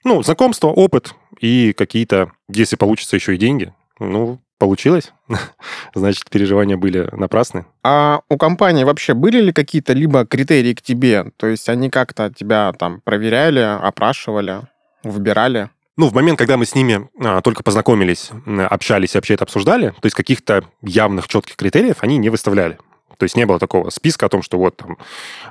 Ну, 0.02 0.25
знакомство, 0.25 0.66
опыт 0.68 1.14
и 1.38 1.73
какие-то, 1.73 2.33
если 2.49 2.75
получится, 2.75 3.14
еще 3.14 3.37
и 3.37 3.38
деньги. 3.38 3.73
Ну, 4.00 4.40
получилось. 4.58 5.12
Значит, 5.94 6.30
переживания 6.30 6.76
были 6.76 7.08
напрасны. 7.12 7.66
А 7.82 8.20
у 8.28 8.36
компании 8.36 8.84
вообще 8.84 9.14
были 9.14 9.40
ли 9.40 9.52
какие-то 9.52 9.92
либо 9.92 10.26
критерии 10.26 10.75
к 10.75 10.82
тебе? 10.82 11.32
То 11.36 11.46
есть 11.46 11.68
они 11.68 11.90
как-то 11.90 12.30
тебя 12.30 12.72
там 12.72 13.00
проверяли, 13.02 13.60
опрашивали, 13.60 14.62
выбирали? 15.02 15.70
Ну, 15.96 16.08
в 16.08 16.14
момент, 16.14 16.38
когда 16.38 16.56
мы 16.56 16.66
с 16.66 16.75
ними 16.75 17.08
а, 17.18 17.40
только 17.40 17.62
познакомились, 17.62 18.30
общались 18.68 19.14
и 19.14 19.18
вообще 19.18 19.34
это 19.34 19.44
обсуждали, 19.44 19.90
то 19.90 20.04
есть 20.04 20.14
каких-то 20.14 20.64
явных 20.82 21.26
четких 21.26 21.56
критериев 21.56 21.96
они 22.00 22.18
не 22.18 22.28
выставляли. 22.28 22.78
То 23.16 23.25
есть 23.25 23.34
не 23.34 23.46
было 23.46 23.58
такого 23.58 23.88
списка 23.88 24.26
о 24.26 24.28
том, 24.28 24.42
что 24.42 24.58
вот 24.58 24.76
там 24.76 24.98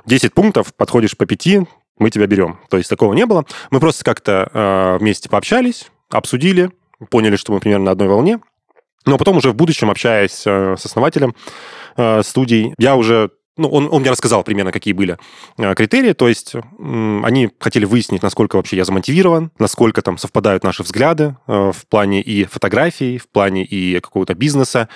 10 0.06 0.32
пунктов, 0.32 0.72
подходишь 0.74 1.16
по 1.16 1.26
5, 1.26 1.66
мы 1.98 2.10
тебя 2.10 2.26
берем. 2.26 2.60
То 2.68 2.76
есть 2.76 2.88
такого 2.88 3.14
не 3.14 3.26
было. 3.26 3.44
Мы 3.70 3.80
просто 3.80 4.04
как-то 4.04 4.50
э, 4.52 4.98
вместе 5.00 5.28
пообщались, 5.28 5.88
обсудили, 6.10 6.70
поняли, 7.10 7.36
что 7.36 7.52
мы 7.52 7.60
примерно 7.60 7.86
на 7.86 7.90
одной 7.92 8.08
волне. 8.08 8.38
Но 9.06 9.18
потом 9.18 9.36
уже 9.36 9.50
в 9.50 9.54
будущем, 9.54 9.90
общаясь 9.90 10.42
э, 10.44 10.76
с 10.76 10.84
основателем 10.84 11.34
э, 11.96 12.22
студий, 12.22 12.74
я 12.76 12.96
уже 12.96 13.30
ну, 13.58 13.70
он, 13.70 13.88
он 13.90 14.02
мне 14.02 14.10
рассказал 14.10 14.44
примерно, 14.44 14.70
какие 14.70 14.92
были 14.92 15.16
э, 15.56 15.74
критерии, 15.74 16.12
то 16.12 16.28
есть 16.28 16.54
они 16.78 17.50
хотели 17.58 17.86
выяснить, 17.86 18.22
насколько 18.22 18.56
вообще 18.56 18.76
я 18.76 18.84
замотивирован, 18.84 19.50
насколько 19.58 20.02
там 20.02 20.18
совпадают 20.18 20.62
наши 20.62 20.82
взгляды 20.82 21.36
в 21.46 21.86
плане 21.88 22.20
и 22.20 22.44
фотографий, 22.44 23.16
в 23.16 23.28
плане 23.28 23.64
и 23.64 23.98
какого-то 24.00 24.34
бизнеса, 24.34 24.90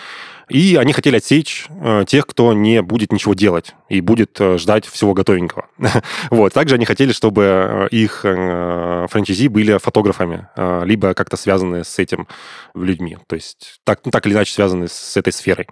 и 0.50 0.76
они 0.76 0.92
хотели 0.92 1.16
отсечь 1.16 1.66
э, 1.70 2.04
тех, 2.06 2.26
кто 2.26 2.52
не 2.52 2.82
будет 2.82 3.12
ничего 3.12 3.34
делать 3.34 3.74
и 3.88 4.00
будет 4.00 4.40
э, 4.40 4.58
ждать 4.58 4.84
всего 4.84 5.14
готовенького. 5.14 5.66
вот. 6.30 6.52
Также 6.52 6.74
они 6.74 6.84
хотели, 6.84 7.12
чтобы 7.12 7.42
э, 7.42 7.88
их 7.90 8.20
франчайзи 8.22 9.48
были 9.48 9.78
фотографами, 9.78 10.48
либо 10.84 11.14
как-то 11.14 11.36
связаны 11.36 11.84
с 11.84 11.98
этим 11.98 12.26
людьми. 12.74 13.16
То 13.26 13.36
есть 13.36 13.80
так, 13.84 14.00
ну, 14.04 14.10
так 14.10 14.26
или 14.26 14.34
иначе 14.34 14.52
связаны 14.52 14.88
с 14.88 15.16
этой 15.16 15.32
сферой. 15.32 15.68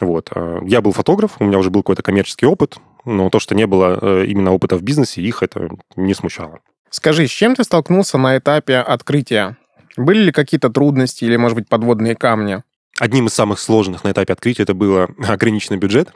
Вот. 0.00 0.30
Я 0.62 0.80
был 0.80 0.92
фотограф, 0.92 1.32
у 1.38 1.44
меня 1.44 1.58
уже 1.58 1.70
был 1.70 1.82
какой-то 1.82 2.02
коммерческий 2.02 2.46
опыт, 2.46 2.76
но 3.04 3.28
то, 3.30 3.40
что 3.40 3.54
не 3.54 3.66
было 3.66 4.24
именно 4.24 4.52
опыта 4.52 4.76
в 4.76 4.82
бизнесе, 4.82 5.20
их 5.20 5.42
это 5.42 5.68
не 5.96 6.14
смущало. 6.14 6.60
Скажи, 6.90 7.26
с 7.26 7.30
чем 7.30 7.54
ты 7.54 7.64
столкнулся 7.64 8.18
на 8.18 8.38
этапе 8.38 8.76
открытия? 8.76 9.56
Были 9.96 10.24
ли 10.24 10.32
какие-то 10.32 10.70
трудности 10.70 11.24
или, 11.24 11.36
может 11.36 11.56
быть, 11.56 11.68
подводные 11.68 12.14
камни? 12.14 12.62
Одним 12.98 13.26
из 13.26 13.34
самых 13.34 13.58
сложных 13.58 14.04
на 14.04 14.12
этапе 14.12 14.32
открытия 14.32 14.64
это 14.64 14.74
было 14.74 15.08
ограниченный 15.26 15.78
бюджет, 15.78 16.12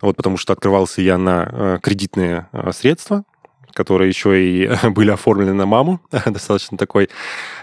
вот, 0.00 0.16
потому 0.16 0.36
что 0.36 0.52
открывался 0.52 1.00
я 1.02 1.18
на 1.18 1.48
э, 1.50 1.78
кредитные 1.82 2.48
э, 2.52 2.70
средства, 2.72 3.24
которые 3.72 4.08
еще 4.08 4.42
и 4.42 4.70
были 4.90 5.10
оформлены 5.10 5.52
на 5.52 5.66
маму. 5.66 6.00
Достаточно 6.26 6.76
такой 6.76 7.08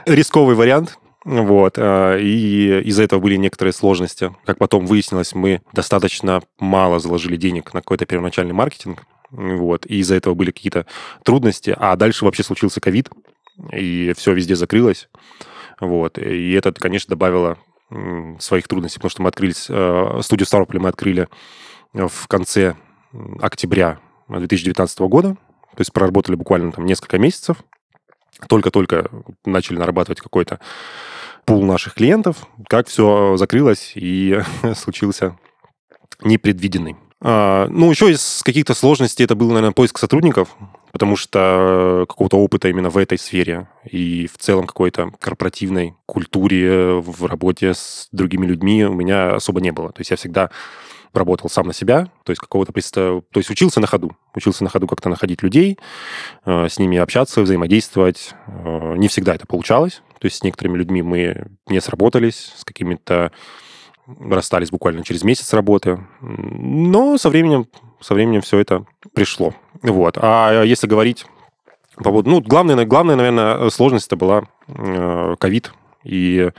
рисковый 0.06 0.56
вариант. 0.56 0.98
Вот. 1.26 1.76
Э, 1.78 2.20
и 2.20 2.82
из-за 2.86 3.04
этого 3.04 3.20
были 3.20 3.36
некоторые 3.36 3.74
сложности. 3.74 4.36
Как 4.46 4.58
потом 4.58 4.86
выяснилось, 4.86 5.34
мы 5.34 5.62
достаточно 5.74 6.42
мало 6.60 7.00
заложили 7.00 7.36
денег 7.36 7.74
на 7.74 7.82
какой-то 7.82 8.06
первоначальный 8.06 8.54
маркетинг. 8.54 9.04
Вот. 9.32 9.86
И 9.86 10.00
из-за 10.00 10.16
этого 10.16 10.34
были 10.34 10.52
какие-то 10.52 10.86
трудности. 11.24 11.76
А 11.78 11.96
дальше 11.96 12.26
вообще 12.26 12.44
случился 12.44 12.82
ковид, 12.82 13.10
и 13.72 14.14
все 14.18 14.34
везде 14.34 14.56
закрылось. 14.56 15.10
Вот. 15.80 16.18
И 16.18 16.52
это, 16.54 16.72
конечно, 16.74 17.12
добавило 17.12 17.58
своих 18.40 18.68
трудностей, 18.68 19.00
потому 19.00 19.10
что 19.10 19.22
мы 19.22 19.30
открылись, 19.30 19.68
э, 19.70 20.20
студию 20.22 20.48
Ставрополя 20.48 20.80
мы 20.80 20.90
открыли 20.90 21.28
в 21.94 22.28
конце 22.28 22.76
октября 23.40 24.00
2019 24.28 25.00
года, 25.02 25.36
то 25.36 25.80
есть 25.80 25.94
проработали 25.94 26.36
буквально 26.36 26.72
там 26.72 26.86
несколько 26.86 27.20
месяцев, 27.20 27.58
только-только 28.48 29.10
начали 29.46 29.78
нарабатывать 29.78 30.22
какой-то 30.22 30.60
пул 31.46 31.64
наших 31.64 31.96
клиентов, 31.96 32.48
как 32.68 32.88
все 32.88 33.38
закрылось 33.38 33.92
и 33.96 34.42
случился 34.76 35.38
непредвиденный. 36.22 36.96
А, 37.24 37.68
ну, 37.70 37.90
еще 37.90 38.12
из 38.12 38.42
каких-то 38.44 38.74
сложностей 38.74 39.26
это 39.26 39.36
был, 39.36 39.48
наверное, 39.48 39.72
поиск 39.72 39.98
сотрудников 39.98 40.50
потому 40.94 41.16
что 41.16 42.06
какого-то 42.08 42.38
опыта 42.38 42.70
именно 42.70 42.92
в 42.92 42.98
этой 42.98 43.18
сфере 43.18 43.68
и 43.84 44.30
в 44.32 44.38
целом 44.38 44.68
какой-то 44.68 45.12
корпоративной 45.20 45.96
культуре 46.06 46.94
в 47.02 47.26
работе 47.26 47.74
с 47.74 48.08
другими 48.12 48.46
людьми 48.46 48.86
у 48.86 48.94
меня 48.94 49.34
особо 49.34 49.60
не 49.60 49.72
было. 49.72 49.92
То 49.92 50.02
есть 50.02 50.12
я 50.12 50.18
всегда 50.18 50.52
работал 51.12 51.50
сам 51.50 51.68
на 51.68 51.74
себя, 51.74 52.10
то 52.24 52.32
есть 52.32 52.40
какого-то 52.40 52.72
то 52.72 53.24
есть 53.36 53.50
учился 53.50 53.80
на 53.80 53.88
ходу, 53.88 54.16
учился 54.36 54.64
на 54.64 54.70
ходу 54.70 54.88
как-то 54.88 55.10
находить 55.10 55.44
людей, 55.44 55.80
э, 56.46 56.68
с 56.70 56.80
ними 56.80 56.98
общаться, 56.98 57.42
взаимодействовать. 57.42 58.34
Э, 58.48 58.96
не 58.96 59.08
всегда 59.08 59.36
это 59.36 59.48
получалось, 59.48 60.02
то 60.20 60.26
есть 60.26 60.38
с 60.38 60.44
некоторыми 60.44 60.78
людьми 60.78 61.02
мы 61.02 61.48
не 61.68 61.82
сработались, 61.82 62.54
с 62.58 62.64
какими-то 62.64 63.32
расстались 64.08 64.70
буквально 64.70 65.04
через 65.04 65.24
месяц 65.24 65.54
работы, 65.54 66.00
но 66.22 67.18
со 67.18 67.30
временем 67.30 67.68
со 68.04 68.14
временем 68.14 68.42
все 68.42 68.60
это 68.60 68.86
пришло. 69.14 69.54
Вот. 69.82 70.18
А 70.22 70.64
если 70.64 70.88
говорить 70.88 71.26
по 71.96 72.06
поводу... 72.06 72.30
Ну, 72.30 72.42
главная, 72.42 72.86
главная, 72.86 73.16
наверное, 73.16 73.70
сложность 73.70 74.08
это 74.08 74.16
была 74.16 74.44
э, 74.68 75.36
ковид 75.40 75.74
и 76.04 76.52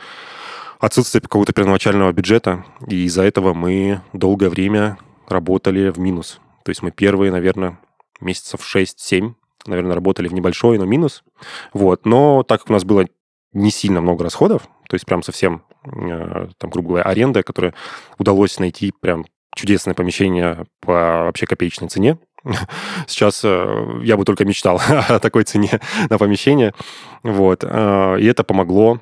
отсутствие 0.80 1.20
какого-то 1.22 1.52
первоначального 1.52 2.12
бюджета. 2.12 2.64
И 2.86 3.04
из-за 3.04 3.22
этого 3.22 3.52
мы 3.52 4.00
долгое 4.12 4.48
время 4.48 4.98
работали 5.28 5.90
в 5.90 5.98
минус. 5.98 6.40
То 6.64 6.70
есть 6.70 6.82
мы 6.82 6.90
первые, 6.90 7.30
наверное, 7.30 7.78
месяцев 8.20 8.60
6-7, 8.60 9.34
наверное, 9.66 9.94
работали 9.94 10.28
в 10.28 10.34
небольшой, 10.34 10.78
но 10.78 10.84
минус. 10.84 11.24
Вот. 11.72 12.06
Но 12.06 12.42
так 12.42 12.60
как 12.60 12.70
у 12.70 12.72
нас 12.72 12.84
было 12.84 13.06
не 13.52 13.70
сильно 13.70 14.00
много 14.00 14.24
расходов, 14.24 14.62
то 14.88 14.94
есть 14.94 15.04
прям 15.06 15.22
совсем, 15.22 15.62
там, 15.84 16.70
грубо 16.70 16.88
говоря, 16.88 17.04
аренда, 17.04 17.42
которая 17.42 17.74
удалось 18.18 18.58
найти 18.58 18.92
прям 19.00 19.24
чудесное 19.54 19.94
помещение 19.94 20.66
по 20.80 21.24
вообще 21.24 21.46
копеечной 21.46 21.88
цене. 21.88 22.18
Сейчас 23.06 23.42
э, 23.44 24.00
я 24.02 24.16
бы 24.16 24.24
только 24.24 24.44
мечтал 24.44 24.80
о 25.08 25.18
такой 25.18 25.44
цене 25.44 25.80
на 26.10 26.18
помещение. 26.18 26.74
Вот. 27.22 27.64
Э, 27.64 28.16
и 28.18 28.26
это 28.26 28.44
помогло 28.44 29.00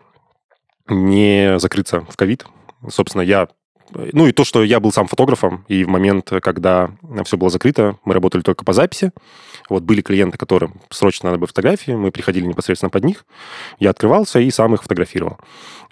не 0.88 1.58
закрыться 1.58 2.02
в 2.02 2.16
ковид. 2.16 2.46
Собственно, 2.88 3.22
я 3.22 3.48
ну 4.12 4.26
и 4.26 4.32
то, 4.32 4.44
что 4.44 4.62
я 4.62 4.80
был 4.80 4.92
сам 4.92 5.06
фотографом, 5.06 5.64
и 5.68 5.84
в 5.84 5.88
момент, 5.88 6.30
когда 6.42 6.90
все 7.24 7.36
было 7.36 7.50
закрыто, 7.50 7.98
мы 8.04 8.14
работали 8.14 8.42
только 8.42 8.64
по 8.64 8.72
записи. 8.72 9.12
Вот 9.68 9.82
были 9.82 10.00
клиенты, 10.00 10.38
которым 10.38 10.80
срочно 10.90 11.28
надо 11.28 11.38
было 11.38 11.46
фотографии, 11.46 11.92
мы 11.92 12.10
приходили 12.10 12.46
непосредственно 12.46 12.90
под 12.90 13.04
них. 13.04 13.24
Я 13.78 13.90
открывался 13.90 14.40
и 14.40 14.50
сам 14.50 14.74
их 14.74 14.82
фотографировал. 14.82 15.38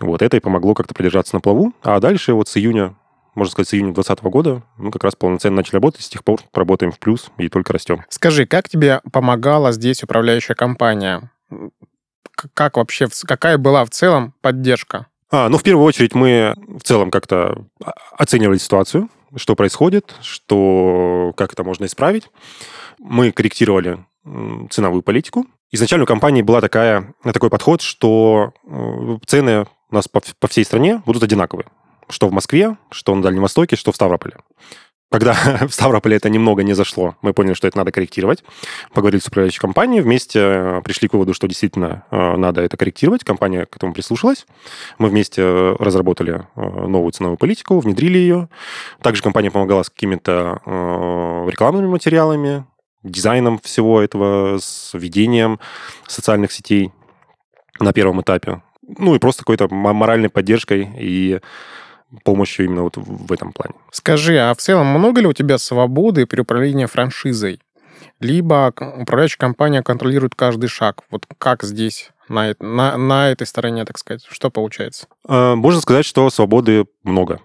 Вот 0.01 0.23
это 0.23 0.37
и 0.37 0.41
помогло 0.41 0.75
как-то 0.75 0.95
продержаться 0.95 1.35
на 1.37 1.41
плаву. 1.41 1.73
А 1.83 2.01
дальше 2.01 2.33
вот 2.35 2.49
с 2.49 2.57
июня 2.57 2.95
можно 3.37 3.53
сказать, 3.53 3.69
с 3.69 3.75
июня 3.75 3.95
2020 3.95 4.25
года 4.25 4.63
мы 4.77 4.91
как 4.91 5.05
раз 5.05 5.15
полноценно 5.15 5.59
начали 5.59 5.77
работать, 5.77 6.03
с 6.03 6.09
тех 6.09 6.25
пор 6.25 6.41
работаем 6.53 6.91
в 6.91 6.99
плюс 6.99 7.31
и 7.39 7.49
только 7.49 7.73
растем. 7.73 8.05
Скажи, 8.09 8.45
как 8.45 8.69
тебе 8.69 9.01
помогала 9.13 9.71
здесь 9.71 10.03
управляющая 10.03 10.57
компания? 10.57 11.31
Как 12.55 12.77
вообще, 12.77 13.07
какая 13.25 13.57
была 13.57 13.85
в 13.85 13.91
целом 13.91 14.35
поддержка? 14.41 15.07
А, 15.31 15.49
ну, 15.49 15.59
в 15.59 15.63
первую 15.63 15.85
очередь 15.85 16.15
мы 16.15 16.55
в 16.69 16.83
целом 16.83 17.11
как-то 17.11 17.65
оценивали 18.13 18.59
ситуацию, 18.59 19.09
что 19.37 19.55
происходит, 19.55 20.15
что, 20.23 21.33
как 21.37 21.53
это 21.53 21.63
можно 21.63 21.85
исправить. 21.85 22.29
Мы 22.99 23.31
корректировали 23.31 24.05
ценовую 24.71 25.03
политику. 25.03 25.47
Изначально 25.71 26.03
у 26.03 26.07
компании 26.07 26.43
была 26.43 26.61
такая, 26.61 27.15
такой 27.23 27.49
подход, 27.49 27.81
что 27.81 28.53
э, 28.67 29.19
цены 29.27 29.67
у 29.91 29.95
нас 29.95 30.09
по, 30.09 30.21
по 30.39 30.49
всей 30.49 30.65
стране 30.65 31.01
будут 31.07 31.23
одинаковые 31.23 31.67
что 32.11 32.29
в 32.29 32.33
Москве, 32.33 32.77
что 32.91 33.15
на 33.15 33.23
Дальнем 33.23 33.43
Востоке, 33.43 33.77
что 33.77 33.93
в 33.93 33.97
Ставрополе. 33.97 34.37
Когда 35.11 35.33
в 35.69 35.73
Ставрополе 35.73 36.17
это 36.17 36.31
немного 36.31 36.63
не 36.63 36.73
зашло, 36.73 37.17
мы 37.21 37.33
поняли, 37.33 37.55
что 37.55 37.67
это 37.67 37.77
надо 37.77 37.91
корректировать. 37.91 38.45
Поговорили 38.95 39.21
с 39.21 39.27
управляющей 39.27 39.59
компанией, 39.59 40.01
вместе 40.03 40.41
э, 40.41 40.83
пришли 40.85 41.09
к 41.09 41.13
выводу, 41.15 41.35
что 41.35 41.49
действительно 41.49 42.05
э, 42.11 42.37
надо 42.37 42.63
это 42.63 42.77
корректировать. 42.77 43.25
Компания 43.25 43.67
к 43.67 43.77
этому 43.77 43.93
прислушалась. 43.93 44.47
Мы 44.99 45.09
вместе 45.09 45.43
э, 45.43 45.77
разработали 45.79 46.47
новую 46.55 47.11
ценовую 47.11 47.39
политику, 47.39 47.81
внедрили 47.81 48.19
ее. 48.19 48.49
Также 49.03 49.23
компания 49.23 49.51
помогала 49.51 49.83
с 49.83 49.91
какими-то 49.91 50.61
рекламными 51.49 51.87
материалами, 51.89 52.65
дизайном 53.03 53.59
всего 53.59 54.01
этого, 54.01 54.59
с 54.59 54.93
ведением 54.95 55.59
социальных 56.07 56.53
сетей 56.53 56.93
на 57.81 57.93
первом 57.93 58.21
этапе. 58.21 58.63
Ну 58.99 59.15
и 59.15 59.19
просто 59.19 59.43
какой-то 59.43 59.73
моральной 59.73 60.29
поддержкой 60.29 60.89
и 60.99 61.41
помощью 62.25 62.67
именно 62.67 62.83
вот 62.83 62.97
в 62.97 63.33
этом 63.33 63.53
плане. 63.53 63.75
Скажи, 63.91 64.39
а 64.39 64.55
в 64.55 64.59
целом 64.59 64.87
много 64.87 65.21
ли 65.21 65.27
у 65.27 65.33
тебя 65.33 65.59
свободы 65.59 66.27
при 66.27 66.41
управлении 66.41 66.87
франшизой? 66.87 67.61
Либо 68.19 68.73
управляющая 68.99 69.39
компания 69.39 69.83
контролирует 69.83 70.35
каждый 70.35 70.69
шаг. 70.69 71.03
Вот 71.11 71.27
как 71.39 71.63
здесь 71.63 72.11
на, 72.29 72.55
на, 72.61 72.97
на 72.97 73.31
этой 73.31 73.47
стороне, 73.47 73.85
так 73.85 73.99
сказать? 73.99 74.25
Что 74.29 74.51
получается? 74.51 75.07
А, 75.27 75.55
можно 75.55 75.81
сказать, 75.81 76.05
что 76.05 76.29
свободы 76.31 76.87
много. 77.03 77.41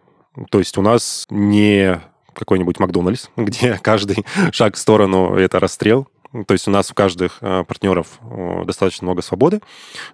То 0.51 0.59
есть 0.59 0.77
у 0.77 0.81
нас 0.81 1.25
не 1.29 2.01
какой-нибудь 2.33 2.79
Макдональдс, 2.79 3.29
где 3.37 3.79
каждый 3.81 4.25
шаг 4.51 4.75
в 4.75 4.79
сторону— 4.79 5.35
это 5.37 5.59
расстрел. 5.59 6.07
То 6.43 6.53
есть 6.53 6.67
у 6.67 6.71
нас 6.71 6.91
у 6.91 6.93
каждых 6.93 7.37
э, 7.41 7.63
партнеров 7.65 8.19
достаточно 8.65 9.05
много 9.05 9.21
свободы. 9.21 9.61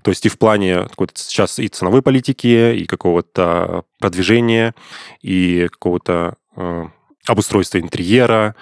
То 0.04 0.12
есть 0.12 0.26
и 0.26 0.30
в 0.30 0.38
плане 0.38 0.88
сейчас 1.16 1.58
и 1.60 1.68
ценовой 1.68 2.02
политики, 2.02 2.76
и 2.76 2.86
какого-то 2.86 3.84
продвижения, 4.00 4.76
и 5.22 5.68
какого-то 5.72 6.36
э, 6.56 6.88
обустройства 7.26 7.80
интерьера, 7.80 8.56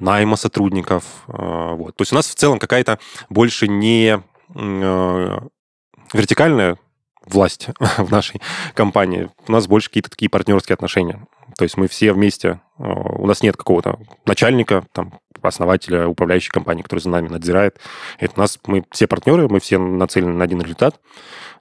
найма 0.00 0.36
сотрудников. 0.36 1.04
Э, 1.28 1.74
вот. 1.74 1.96
То 1.96 2.02
есть 2.02 2.12
у 2.12 2.16
нас 2.16 2.26
в 2.26 2.34
целом 2.34 2.58
какая-то 2.58 2.98
больше 3.28 3.68
не 3.68 4.22
вертикальная 6.12 6.78
власть 7.24 7.68
в 7.98 8.10
нашей 8.12 8.40
компании. 8.74 9.28
У 9.48 9.52
нас 9.52 9.66
больше 9.66 9.88
какие-то 9.88 10.10
такие 10.10 10.28
партнерские 10.28 10.74
отношения. 10.74 11.26
То 11.58 11.64
есть 11.64 11.76
мы 11.76 11.88
все 11.88 12.12
вместе, 12.12 12.60
у 12.78 13.26
нас 13.26 13.42
нет 13.42 13.56
какого-то 13.56 13.98
начальника, 14.24 14.86
там, 14.92 15.18
основателя, 15.48 16.08
управляющей 16.08 16.50
компании, 16.50 16.82
который 16.82 17.00
за 17.00 17.10
нами 17.10 17.28
надзирает. 17.28 17.78
Это 18.18 18.34
у 18.36 18.40
нас, 18.40 18.58
мы 18.66 18.84
все 18.90 19.06
партнеры, 19.06 19.48
мы 19.48 19.60
все 19.60 19.78
нацелены 19.78 20.32
на 20.32 20.44
один 20.44 20.60
результат, 20.60 21.00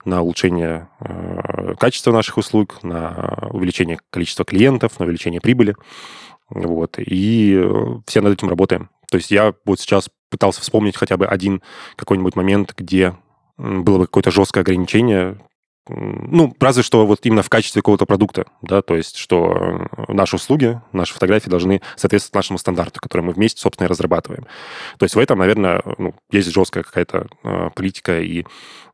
на 0.06 0.22
улучшение 0.22 0.88
э, 1.00 1.76
качества 1.80 2.12
наших 2.12 2.38
услуг, 2.38 2.84
на 2.84 3.50
увеличение 3.52 4.00
количества 4.10 4.46
клиентов, 4.46 5.00
на 5.00 5.06
увеличение 5.06 5.42
прибыли. 5.42 5.76
Вот. 6.50 6.96
И 7.00 7.64
все 8.06 8.22
над 8.22 8.34
этим 8.34 8.50
работаем. 8.50 8.90
То 9.10 9.18
есть 9.18 9.32
я 9.32 9.54
вот 9.66 9.80
сейчас 9.80 10.10
пытался 10.30 10.62
вспомнить 10.62 10.98
хотя 10.98 11.18
бы 11.18 11.26
один 11.26 11.62
какой-нибудь 11.96 12.36
момент, 12.36 12.74
где 12.78 13.16
было 13.58 14.00
бы 14.00 14.06
какое-то 14.06 14.32
жесткое 14.32 14.62
ограничение, 14.62 15.38
ну, 15.88 16.56
разве 16.60 16.84
что 16.84 17.06
вот 17.06 17.20
именно 17.24 17.44
в 17.44 17.50
качестве 17.50 17.82
какого-то 17.82 18.06
продукта, 18.06 18.46
да, 18.62 18.82
то 18.82 18.96
есть, 18.96 19.18
что 19.18 19.88
наши 20.08 20.36
услуги, 20.38 20.82
наши 20.92 21.14
фотографии 21.14 21.50
должны 21.50 21.82
соответствовать 21.96 22.36
нашему 22.36 22.58
стандарту, 22.58 23.00
который 23.00 23.22
мы 23.22 23.34
вместе, 23.34 23.62
собственно, 23.62 23.86
и 23.86 23.90
разрабатываем. 23.90 24.46
То 24.98 25.04
есть 25.04 25.16
в 25.16 25.20
этом, 25.20 25.40
наверное, 25.40 25.82
ну, 25.98 26.16
есть 26.32 26.52
жесткая 26.52 26.84
какая-то 26.84 27.28
э, 27.44 27.70
политика 27.76 28.20
и 28.20 28.46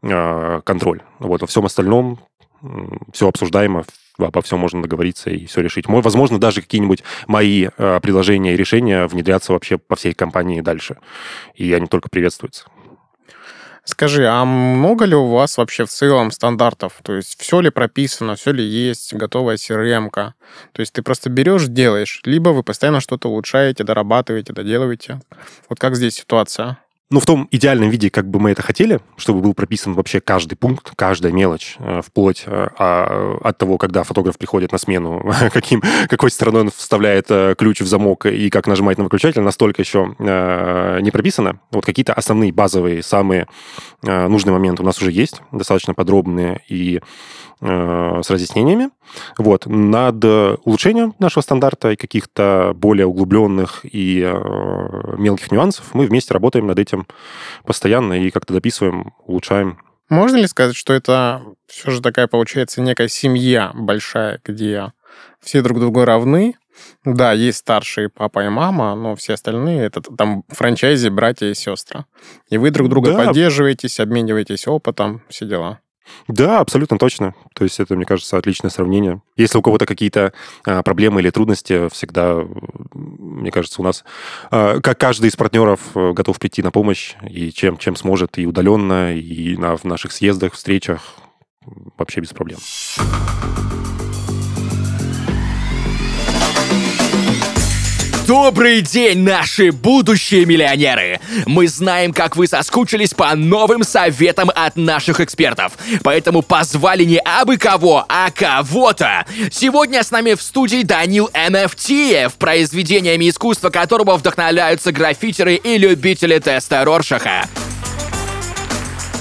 э, 0.01 0.61
контроль. 0.65 1.01
Вот, 1.19 1.41
во 1.41 1.47
всем 1.47 1.65
остальном 1.65 2.19
э, 2.61 2.67
все 3.13 3.29
обсуждаемо, 3.29 3.85
обо 4.17 4.41
всем 4.41 4.59
можно 4.59 4.81
договориться 4.81 5.29
и 5.29 5.45
все 5.45 5.61
решить. 5.61 5.87
Мой, 5.87 6.01
возможно, 6.01 6.39
даже 6.39 6.61
какие-нибудь 6.61 7.03
мои 7.27 7.69
э, 7.75 7.99
предложения 8.01 8.53
и 8.53 8.57
решения 8.57 9.07
внедрятся 9.07 9.53
вообще 9.53 9.77
по 9.77 9.95
всей 9.95 10.13
компании 10.13 10.61
дальше. 10.61 10.97
И 11.55 11.71
они 11.73 11.87
только 11.87 12.09
приветствуются. 12.09 12.65
Скажи, 13.83 14.27
а 14.27 14.45
много 14.45 15.05
ли 15.05 15.15
у 15.15 15.27
вас 15.27 15.57
вообще 15.57 15.85
в 15.85 15.89
целом 15.89 16.31
стандартов? 16.31 16.99
То 17.03 17.15
есть 17.15 17.39
все 17.41 17.61
ли 17.61 17.71
прописано, 17.71 18.35
все 18.35 18.51
ли 18.51 18.63
есть, 18.63 19.13
готовая 19.13 19.55
crm 19.55 20.09
-ка? 20.09 20.33
То 20.71 20.79
есть 20.79 20.93
ты 20.93 21.01
просто 21.01 21.29
берешь, 21.29 21.65
делаешь, 21.65 22.21
либо 22.25 22.49
вы 22.49 22.63
постоянно 22.63 23.01
что-то 23.01 23.29
улучшаете, 23.29 23.83
дорабатываете, 23.83 24.53
доделываете. 24.53 25.19
Вот 25.67 25.79
как 25.79 25.95
здесь 25.95 26.15
ситуация? 26.15 26.77
Ну, 27.11 27.19
в 27.19 27.25
том 27.25 27.49
идеальном 27.51 27.89
виде, 27.89 28.09
как 28.09 28.29
бы 28.29 28.39
мы 28.39 28.51
это 28.51 28.61
хотели, 28.61 29.01
чтобы 29.17 29.41
был 29.41 29.53
прописан 29.53 29.93
вообще 29.95 30.21
каждый 30.21 30.55
пункт, 30.55 30.93
каждая 30.95 31.33
мелочь, 31.33 31.75
э, 31.79 31.99
вплоть 32.01 32.43
э, 32.45 32.69
а, 32.77 33.37
от 33.43 33.57
того, 33.57 33.77
когда 33.77 34.03
фотограф 34.03 34.37
приходит 34.37 34.71
на 34.71 34.77
смену, 34.77 35.21
каким, 35.51 35.83
какой 36.07 36.31
стороной 36.31 36.61
он 36.61 36.71
вставляет 36.71 37.25
э, 37.27 37.55
ключ 37.57 37.81
в 37.81 37.87
замок 37.87 38.27
и 38.27 38.49
как 38.49 38.65
нажимать 38.65 38.97
на 38.97 39.03
выключатель, 39.03 39.41
настолько 39.41 39.81
еще 39.81 40.15
не 40.19 41.11
прописано. 41.11 41.59
Вот 41.71 41.85
какие-то 41.85 42.13
основные 42.13 42.53
базовые, 42.53 43.03
самые 43.03 43.47
нужные 44.01 44.53
моменты 44.53 44.83
у 44.83 44.85
нас 44.85 45.01
уже 45.01 45.11
есть, 45.11 45.41
достаточно 45.51 45.93
подробные 45.93 46.61
и 46.69 47.01
с 47.59 48.29
разъяснениями. 48.29 48.89
Вот. 49.37 49.67
Над 49.67 50.23
улучшением 50.25 51.13
нашего 51.19 51.43
стандарта 51.43 51.91
и 51.91 51.95
каких-то 51.95 52.73
более 52.75 53.05
углубленных 53.05 53.81
и 53.83 54.21
мелких 55.17 55.51
нюансов 55.51 55.93
мы 55.93 56.07
вместе 56.07 56.33
работаем 56.33 56.65
над 56.65 56.79
этим 56.79 57.00
постоянно 57.63 58.13
и 58.13 58.31
как-то 58.31 58.53
дописываем, 58.53 59.13
улучшаем. 59.25 59.79
Можно 60.09 60.37
ли 60.37 60.47
сказать, 60.47 60.75
что 60.75 60.93
это 60.93 61.41
все 61.67 61.91
же 61.91 62.01
такая 62.01 62.27
получается 62.27 62.81
некая 62.81 63.07
семья 63.07 63.71
большая, 63.73 64.41
где 64.43 64.91
все 65.39 65.61
друг 65.61 65.79
другу 65.79 66.03
равны? 66.03 66.55
Да, 67.05 67.33
есть 67.33 67.59
старшие 67.59 68.09
папа 68.09 68.45
и 68.45 68.49
мама, 68.49 68.95
но 68.95 69.15
все 69.15 69.33
остальные 69.33 69.81
это 69.83 70.01
там 70.01 70.43
франчайзи, 70.49 71.09
братья 71.09 71.47
и 71.47 71.53
сестры. 71.53 72.05
И 72.49 72.57
вы 72.57 72.71
друг 72.71 72.89
друга 72.89 73.11
да. 73.11 73.25
поддерживаетесь, 73.25 73.99
обмениваетесь 73.99 74.67
опытом, 74.67 75.21
все 75.29 75.45
дела. 75.45 75.79
Да, 76.27 76.59
абсолютно 76.59 76.97
точно. 76.97 77.35
То 77.53 77.63
есть 77.63 77.79
это, 77.79 77.95
мне 77.95 78.05
кажется, 78.05 78.37
отличное 78.37 78.69
сравнение. 78.69 79.21
Если 79.35 79.57
у 79.57 79.61
кого-то 79.61 79.85
какие-то 79.85 80.33
а, 80.65 80.83
проблемы 80.83 81.21
или 81.21 81.29
трудности, 81.29 81.89
всегда, 81.89 82.43
мне 82.93 83.51
кажется, 83.51 83.81
у 83.81 83.85
нас, 83.85 84.03
а, 84.49 84.79
как 84.79 84.99
каждый 84.99 85.29
из 85.29 85.35
партнеров 85.35 85.79
э, 85.95 86.13
готов 86.13 86.39
прийти 86.39 86.61
на 86.61 86.71
помощь, 86.71 87.15
и 87.27 87.51
чем, 87.51 87.77
чем 87.77 87.95
сможет, 87.95 88.37
и 88.37 88.45
удаленно, 88.45 89.15
и 89.15 89.57
на, 89.57 89.75
в 89.77 89.83
наших 89.83 90.11
съездах, 90.11 90.53
встречах, 90.53 91.01
вообще 91.97 92.21
без 92.21 92.29
проблем. 92.29 92.59
Добрый 98.31 98.79
день, 98.79 99.23
наши 99.23 99.73
будущие 99.73 100.45
миллионеры! 100.45 101.19
Мы 101.45 101.67
знаем, 101.67 102.13
как 102.13 102.37
вы 102.37 102.47
соскучились 102.47 103.13
по 103.13 103.35
новым 103.35 103.83
советам 103.83 104.49
от 104.55 104.77
наших 104.77 105.19
экспертов, 105.19 105.73
поэтому 106.01 106.41
позвали 106.41 107.03
не 107.03 107.17
абы 107.17 107.57
кого, 107.57 108.05
а 108.07 108.31
кого-то. 108.31 109.25
Сегодня 109.51 110.01
с 110.01 110.11
нами 110.11 110.35
в 110.35 110.41
студии 110.41 110.83
Данил 110.83 111.29
НФТ, 111.33 112.33
произведениями 112.39 113.27
искусства 113.27 113.69
которого 113.69 114.15
вдохновляются 114.15 114.93
граффитеры 114.93 115.55
и 115.55 115.77
любители 115.77 116.39
теста 116.39 116.85
Роршаха. 116.85 117.49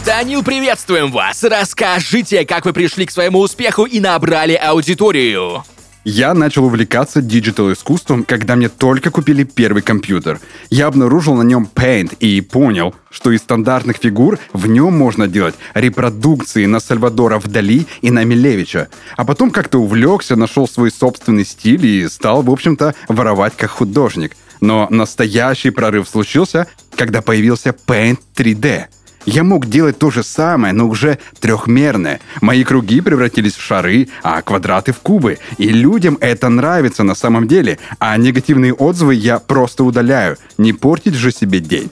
Данил, 0.06 0.44
приветствуем 0.44 1.10
вас! 1.10 1.42
Расскажите, 1.42 2.46
как 2.46 2.64
вы 2.64 2.72
пришли 2.72 3.06
к 3.06 3.10
своему 3.10 3.40
успеху 3.40 3.86
и 3.86 3.98
набрали 3.98 4.54
аудиторию. 4.54 5.64
Я 6.04 6.32
начал 6.32 6.64
увлекаться 6.64 7.20
диджитал-искусством, 7.20 8.24
когда 8.24 8.56
мне 8.56 8.70
только 8.70 9.10
купили 9.10 9.44
первый 9.44 9.82
компьютер. 9.82 10.40
Я 10.70 10.86
обнаружил 10.86 11.34
на 11.34 11.42
нем 11.42 11.68
Paint 11.74 12.16
и 12.20 12.40
понял, 12.40 12.94
что 13.10 13.30
из 13.30 13.40
стандартных 13.40 13.98
фигур 13.98 14.38
в 14.54 14.66
нем 14.66 14.96
можно 14.96 15.28
делать 15.28 15.56
репродукции 15.74 16.64
на 16.64 16.80
Сальвадора 16.80 17.38
Вдали 17.38 17.86
и 18.00 18.10
на 18.10 18.24
Милевича. 18.24 18.88
А 19.18 19.26
потом 19.26 19.50
как-то 19.50 19.78
увлекся, 19.78 20.36
нашел 20.36 20.66
свой 20.66 20.90
собственный 20.90 21.44
стиль 21.44 21.84
и 21.84 22.08
стал, 22.08 22.42
в 22.42 22.50
общем-то, 22.50 22.94
воровать 23.08 23.54
как 23.58 23.70
художник. 23.70 24.36
Но 24.62 24.86
настоящий 24.88 25.68
прорыв 25.68 26.08
случился, 26.08 26.66
когда 26.96 27.20
появился 27.20 27.74
Paint 27.86 28.20
3D— 28.34 28.84
я 29.26 29.44
мог 29.44 29.66
делать 29.66 29.98
то 29.98 30.10
же 30.10 30.22
самое, 30.22 30.72
но 30.72 30.88
уже 30.88 31.18
трехмерное. 31.40 32.20
Мои 32.40 32.64
круги 32.64 33.00
превратились 33.00 33.54
в 33.54 33.62
шары, 33.62 34.08
а 34.22 34.40
квадраты 34.42 34.92
в 34.92 34.98
кубы. 34.98 35.38
И 35.58 35.68
людям 35.68 36.16
это 36.20 36.48
нравится 36.48 37.02
на 37.02 37.14
самом 37.14 37.46
деле. 37.46 37.78
А 37.98 38.16
негативные 38.16 38.72
отзывы 38.72 39.14
я 39.14 39.38
просто 39.38 39.84
удаляю. 39.84 40.36
Не 40.58 40.72
портить 40.72 41.14
же 41.14 41.30
себе 41.32 41.60
день. 41.60 41.90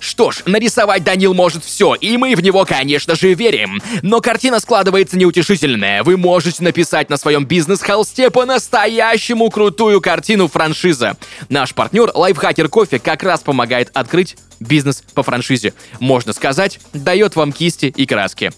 Что 0.00 0.30
ж, 0.30 0.42
нарисовать 0.46 1.04
Данил 1.04 1.34
может 1.34 1.64
все, 1.64 1.94
и 1.94 2.16
мы 2.16 2.34
в 2.36 2.42
него, 2.42 2.64
конечно 2.64 3.14
же, 3.14 3.34
верим. 3.34 3.80
Но 4.02 4.20
картина 4.20 4.60
складывается 4.60 5.16
неутешительная. 5.16 6.02
Вы 6.02 6.16
можете 6.16 6.62
написать 6.62 7.10
на 7.10 7.16
своем 7.16 7.44
бизнес-холсте 7.44 8.30
по-настоящему 8.30 9.50
крутую 9.50 10.00
картину 10.00 10.48
франшизы. 10.48 11.16
Наш 11.48 11.74
партнер 11.74 12.10
Лайфхакер 12.14 12.68
Кофе 12.68 12.98
как 12.98 13.22
раз 13.22 13.40
помогает 13.40 13.90
открыть 13.94 14.36
бизнес 14.60 15.02
по 15.14 15.22
франшизе. 15.22 15.74
Можно 15.98 16.32
сказать, 16.32 16.78
дает 16.92 17.36
вам 17.36 17.52
кисти 17.52 17.86
и 17.86 18.06
краски. 18.06 18.52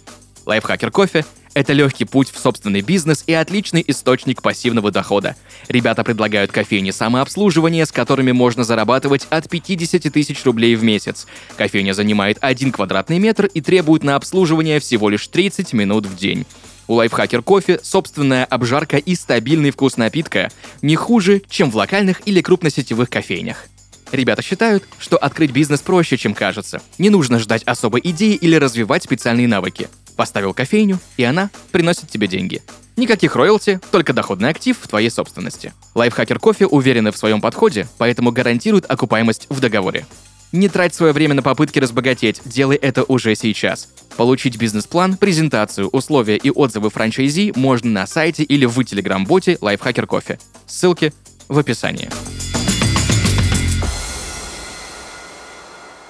Лайфхакер 0.45 0.91
Кофе 0.91 1.25
это 1.55 1.73
легкий 1.73 2.05
путь 2.05 2.31
в 2.31 2.39
собственный 2.39 2.81
бизнес 2.81 3.25
и 3.27 3.33
отличный 3.33 3.85
источник 3.87 4.43
пассивного 4.43 4.91
дохода. 4.91 5.37
Ребята 5.69 6.05
предлагают 6.05 6.53
кофейни 6.53 6.91
самообслуживания, 6.91 7.85
с 7.85 7.93
которыми 7.93 8.33
можно 8.33 8.65
зарабатывать 8.65 9.27
от 9.31 9.49
50 9.49 10.13
тысяч 10.13 10.45
рублей 10.45 10.75
в 10.77 10.83
месяц. 10.83 11.27
Кофейня 11.57 11.93
занимает 11.93 12.39
1 12.41 12.73
квадратный 12.73 13.19
метр 13.19 13.47
и 13.47 13.61
требует 13.61 14.03
на 14.03 14.17
обслуживание 14.17 14.81
всего 14.81 15.09
лишь 15.09 15.27
30 15.29 15.73
минут 15.73 16.07
в 16.07 16.17
день. 16.17 16.47
У 16.89 16.95
Лайфхакер 16.95 17.43
кофе 17.43 17.79
собственная 17.83 18.45
обжарка 18.45 18.97
и 18.97 19.15
стабильный 19.15 19.71
вкус 19.71 19.97
напитка 19.97 20.51
не 20.83 20.97
хуже, 20.97 21.43
чем 21.49 21.71
в 21.71 21.77
локальных 21.77 22.23
или 22.27 22.41
крупносетевых 22.41 23.09
кофейнях. 23.09 23.67
Ребята 24.11 24.43
считают, 24.43 24.85
что 24.99 25.17
открыть 25.17 25.53
бизнес 25.53 25.81
проще, 25.81 26.19
чем 26.19 26.35
кажется. 26.35 26.83
Не 26.99 27.09
нужно 27.09 27.39
ждать 27.39 27.63
особой 27.63 28.03
идеи 28.05 28.35
или 28.35 28.57
развивать 28.57 29.05
специальные 29.05 29.49
навыки. 29.49 29.89
Поставил 30.17 30.55
кофейню, 30.55 30.99
и 31.17 31.25
она 31.25 31.51
приносит 31.71 32.09
тебе 32.09 32.27
деньги. 32.27 32.63
Никаких 32.97 33.37
роялти, 33.37 33.81
только 33.91 34.13
доходный 34.13 34.51
актив 34.51 34.77
в 34.79 34.87
твоей 34.87 35.11
собственности. 35.11 35.73
Лайфхакер 35.95 36.39
кофе 36.39 36.67
уверены 36.67 37.11
в 37.11 37.17
своем 37.17 37.41
подходе, 37.41 37.89
поэтому 37.99 38.33
гарантирует 38.33 38.91
окупаемость 38.91 39.47
в 39.49 39.61
договоре. 39.61 40.07
Не 40.53 40.69
трать 40.69 40.95
свое 40.95 41.15
время 41.15 41.35
на 41.35 41.43
попытки 41.43 41.79
разбогатеть, 41.79 42.43
делай 42.45 42.77
это 42.77 43.05
уже 43.05 43.35
сейчас. 43.35 43.89
Получить 44.19 44.59
бизнес-план, 44.59 45.17
презентацию, 45.17 45.89
условия 45.89 46.37
и 46.37 46.51
отзывы 46.51 46.91
франчайзи 46.91 47.55
можно 47.57 47.91
на 47.91 48.07
сайте 48.07 48.43
или 48.43 48.67
в 48.67 48.85
телеграм-боте 48.85 49.57
Лайфхакер 49.63 50.07
Кофе. 50.07 50.39
Ссылки 50.67 51.15
в 51.49 51.59
описании. 51.59 52.11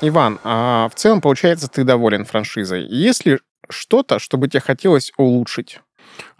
Иван, 0.01 0.41
а 0.43 0.89
в 0.89 0.97
целом, 0.97 1.21
получается, 1.21 1.69
ты 1.69 1.85
доволен 1.85 2.25
франшизой. 2.25 2.85
Есть 2.89 3.25
ли 3.25 3.39
что-то, 3.73 4.19
что 4.19 4.39
бы 4.39 4.49
тебе 4.49 4.61
хотелось 4.61 5.13
улучшить? 5.17 5.81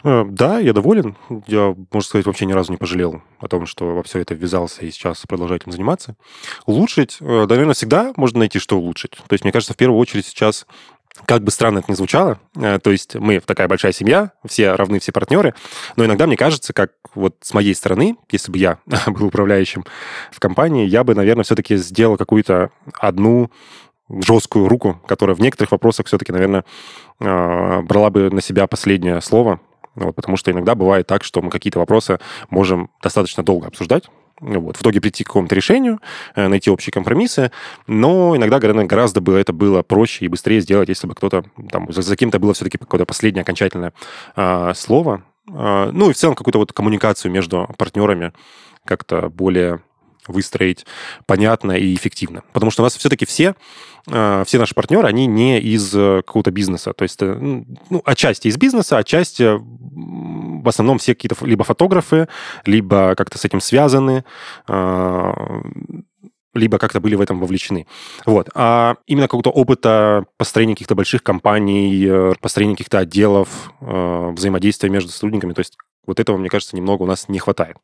Э, 0.03 0.25
Да, 0.27 0.59
я 0.59 0.73
доволен. 0.73 1.15
Я, 1.47 1.75
можно 1.91 2.07
сказать, 2.07 2.25
вообще 2.25 2.45
ни 2.45 2.53
разу 2.53 2.71
не 2.71 2.77
пожалел 2.77 3.21
о 3.39 3.47
том, 3.47 3.65
что 3.65 3.95
во 3.95 4.03
все 4.03 4.19
это 4.19 4.33
ввязался 4.33 4.81
и 4.85 4.91
сейчас 4.91 5.23
продолжаю 5.27 5.59
этим 5.59 5.71
заниматься. 5.71 6.15
Улучшить, 6.65 7.17
э, 7.19 7.45
наверное, 7.47 7.73
всегда 7.73 8.13
можно 8.15 8.39
найти, 8.39 8.59
что 8.59 8.77
улучшить. 8.77 9.11
То 9.27 9.33
есть, 9.33 9.43
мне 9.43 9.51
кажется, 9.51 9.73
в 9.73 9.77
первую 9.77 9.99
очередь 9.99 10.25
сейчас 10.25 10.65
как 11.25 11.43
бы 11.43 11.51
странно 11.51 11.79
это 11.79 11.91
ни 11.91 11.95
звучало, 11.95 12.39
э, 12.55 12.79
то 12.79 12.91
есть 12.91 13.15
мы 13.15 13.39
такая 13.39 13.67
большая 13.67 13.91
семья, 13.91 14.31
все 14.45 14.73
равны, 14.73 14.99
все 14.99 15.11
партнеры, 15.11 15.53
но 15.95 16.05
иногда 16.05 16.25
мне 16.25 16.35
кажется, 16.35 16.73
как 16.73 16.93
вот 17.13 17.35
с 17.41 17.53
моей 17.53 17.75
стороны, 17.75 18.17
если 18.31 18.51
бы 18.51 18.57
я 18.57 18.79
был 19.07 19.27
управляющим 19.27 19.85
в 20.31 20.39
компании, 20.39 20.87
я 20.87 21.03
бы, 21.03 21.13
наверное, 21.13 21.43
все-таки 21.43 21.75
сделал 21.75 22.17
какую-то 22.17 22.71
одну 22.99 23.51
жесткую 24.21 24.67
руку, 24.67 24.99
которая 25.07 25.35
в 25.35 25.39
некоторых 25.39 25.71
вопросах 25.71 26.07
все-таки, 26.07 26.31
наверное, 26.31 26.65
э, 27.19 27.81
брала 27.81 28.09
бы 28.09 28.29
на 28.29 28.41
себя 28.41 28.67
последнее 28.67 29.21
слово, 29.21 29.59
вот, 29.95 30.15
потому 30.15 30.37
что 30.37 30.51
иногда 30.51 30.75
бывает 30.75 31.07
так, 31.07 31.23
что 31.23 31.41
мы 31.41 31.49
какие-то 31.49 31.79
вопросы 31.79 32.19
можем 32.49 32.89
достаточно 33.01 33.43
долго 33.43 33.67
обсуждать, 33.67 34.09
вот, 34.39 34.77
в 34.77 34.81
итоге 34.81 34.99
прийти 34.99 35.23
к 35.23 35.27
какому-то 35.27 35.55
решению, 35.55 35.99
э, 36.35 36.47
найти 36.47 36.69
общие 36.69 36.91
компромиссы, 36.91 37.51
но 37.87 38.35
иногда 38.35 38.59
наверное, 38.59 38.85
гораздо 38.85 39.21
бы 39.21 39.33
это 39.35 39.53
было 39.53 39.83
проще 39.83 40.25
и 40.25 40.27
быстрее 40.27 40.61
сделать, 40.61 40.89
если 40.89 41.07
бы 41.07 41.15
кто-то 41.15 41.45
там 41.71 41.91
за, 41.91 42.01
за 42.01 42.15
кем-то 42.15 42.39
было 42.39 42.53
все-таки 42.53 42.77
какое-то 42.77 43.05
последнее 43.05 43.43
окончательное 43.43 43.93
э, 44.35 44.73
слово. 44.75 45.23
Э, 45.49 45.91
ну 45.91 46.09
и 46.09 46.13
в 46.13 46.17
целом 46.17 46.35
какую-то 46.35 46.59
вот 46.59 46.73
коммуникацию 46.73 47.31
между 47.31 47.69
партнерами 47.77 48.33
как-то 48.85 49.29
более 49.29 49.81
выстроить 50.27 50.85
понятно 51.25 51.73
и 51.73 51.93
эффективно. 51.93 52.43
Потому 52.53 52.71
что 52.71 52.83
у 52.83 52.85
нас 52.85 52.95
все-таки 52.95 53.25
все, 53.25 53.55
э, 54.07 54.43
все 54.45 54.59
наши 54.59 54.75
партнеры, 54.75 55.07
они 55.07 55.25
не 55.25 55.59
из 55.59 55.93
э, 55.93 56.21
какого-то 56.25 56.51
бизнеса. 56.51 56.93
То 56.93 57.03
есть, 57.03 57.21
э, 57.21 57.35
ну, 57.35 58.01
отчасти 58.05 58.47
из 58.47 58.57
бизнеса, 58.57 58.97
отчасти 58.97 59.59
в 59.59 60.67
основном 60.67 60.97
все 60.97 61.13
какие-то 61.15 61.35
либо 61.45 61.63
фотографы, 61.63 62.27
либо 62.65 63.15
как-то 63.15 63.37
с 63.37 63.45
этим 63.45 63.61
связаны, 63.61 64.23
либо 66.55 66.77
как-то 66.77 66.99
были 66.99 67.15
в 67.15 67.21
этом 67.21 67.39
вовлечены. 67.39 67.87
Вот. 68.25 68.49
А 68.53 68.95
именно 69.07 69.27
какого-то 69.27 69.49
опыта 69.49 70.25
построения 70.37 70.75
каких-то 70.75 70.95
больших 70.95 71.23
компаний, 71.23 72.35
построения 72.41 72.75
каких-то 72.75 72.99
отделов, 72.99 73.73
взаимодействия 73.81 74.89
между 74.89 75.11
сотрудниками, 75.11 75.53
то 75.53 75.59
есть 75.59 75.77
вот 76.05 76.19
этого, 76.19 76.37
мне 76.37 76.49
кажется, 76.49 76.75
немного 76.75 77.03
у 77.03 77.05
нас 77.05 77.29
не 77.29 77.39
хватает. 77.39 77.77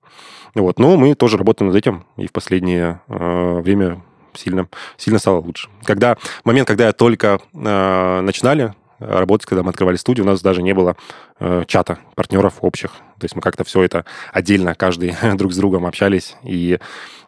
Вот. 0.55 0.79
Но 0.79 0.97
мы 0.97 1.15
тоже 1.15 1.38
работаем 1.38 1.69
над 1.71 1.77
этим, 1.77 2.05
и 2.17 2.27
в 2.27 2.32
последнее 2.32 3.01
э, 3.08 3.60
время 3.62 4.01
сильно, 4.34 4.67
сильно 4.97 5.19
стало 5.19 5.39
лучше. 5.39 5.69
Когда, 5.84 6.17
момент, 6.43 6.67
когда 6.67 6.88
я 6.88 6.93
только 6.93 7.39
э, 7.53 8.21
начинали 8.21 8.73
работать, 8.99 9.47
когда 9.47 9.63
мы 9.63 9.69
открывали 9.69 9.95
студию, 9.95 10.25
у 10.25 10.29
нас 10.29 10.41
даже 10.41 10.62
не 10.62 10.73
было 10.73 10.97
э, 11.39 11.63
чата 11.67 11.99
партнеров 12.15 12.55
общих. 12.62 12.91
То 13.17 13.25
есть 13.25 13.36
мы 13.36 13.41
как-то 13.41 13.63
все 13.63 13.82
это 13.82 14.05
отдельно, 14.34 14.75
каждый 14.75 15.15
друг 15.36 15.53
с 15.53 15.58
другом 15.58 15.86
общались 15.86 16.36
и 16.43 16.79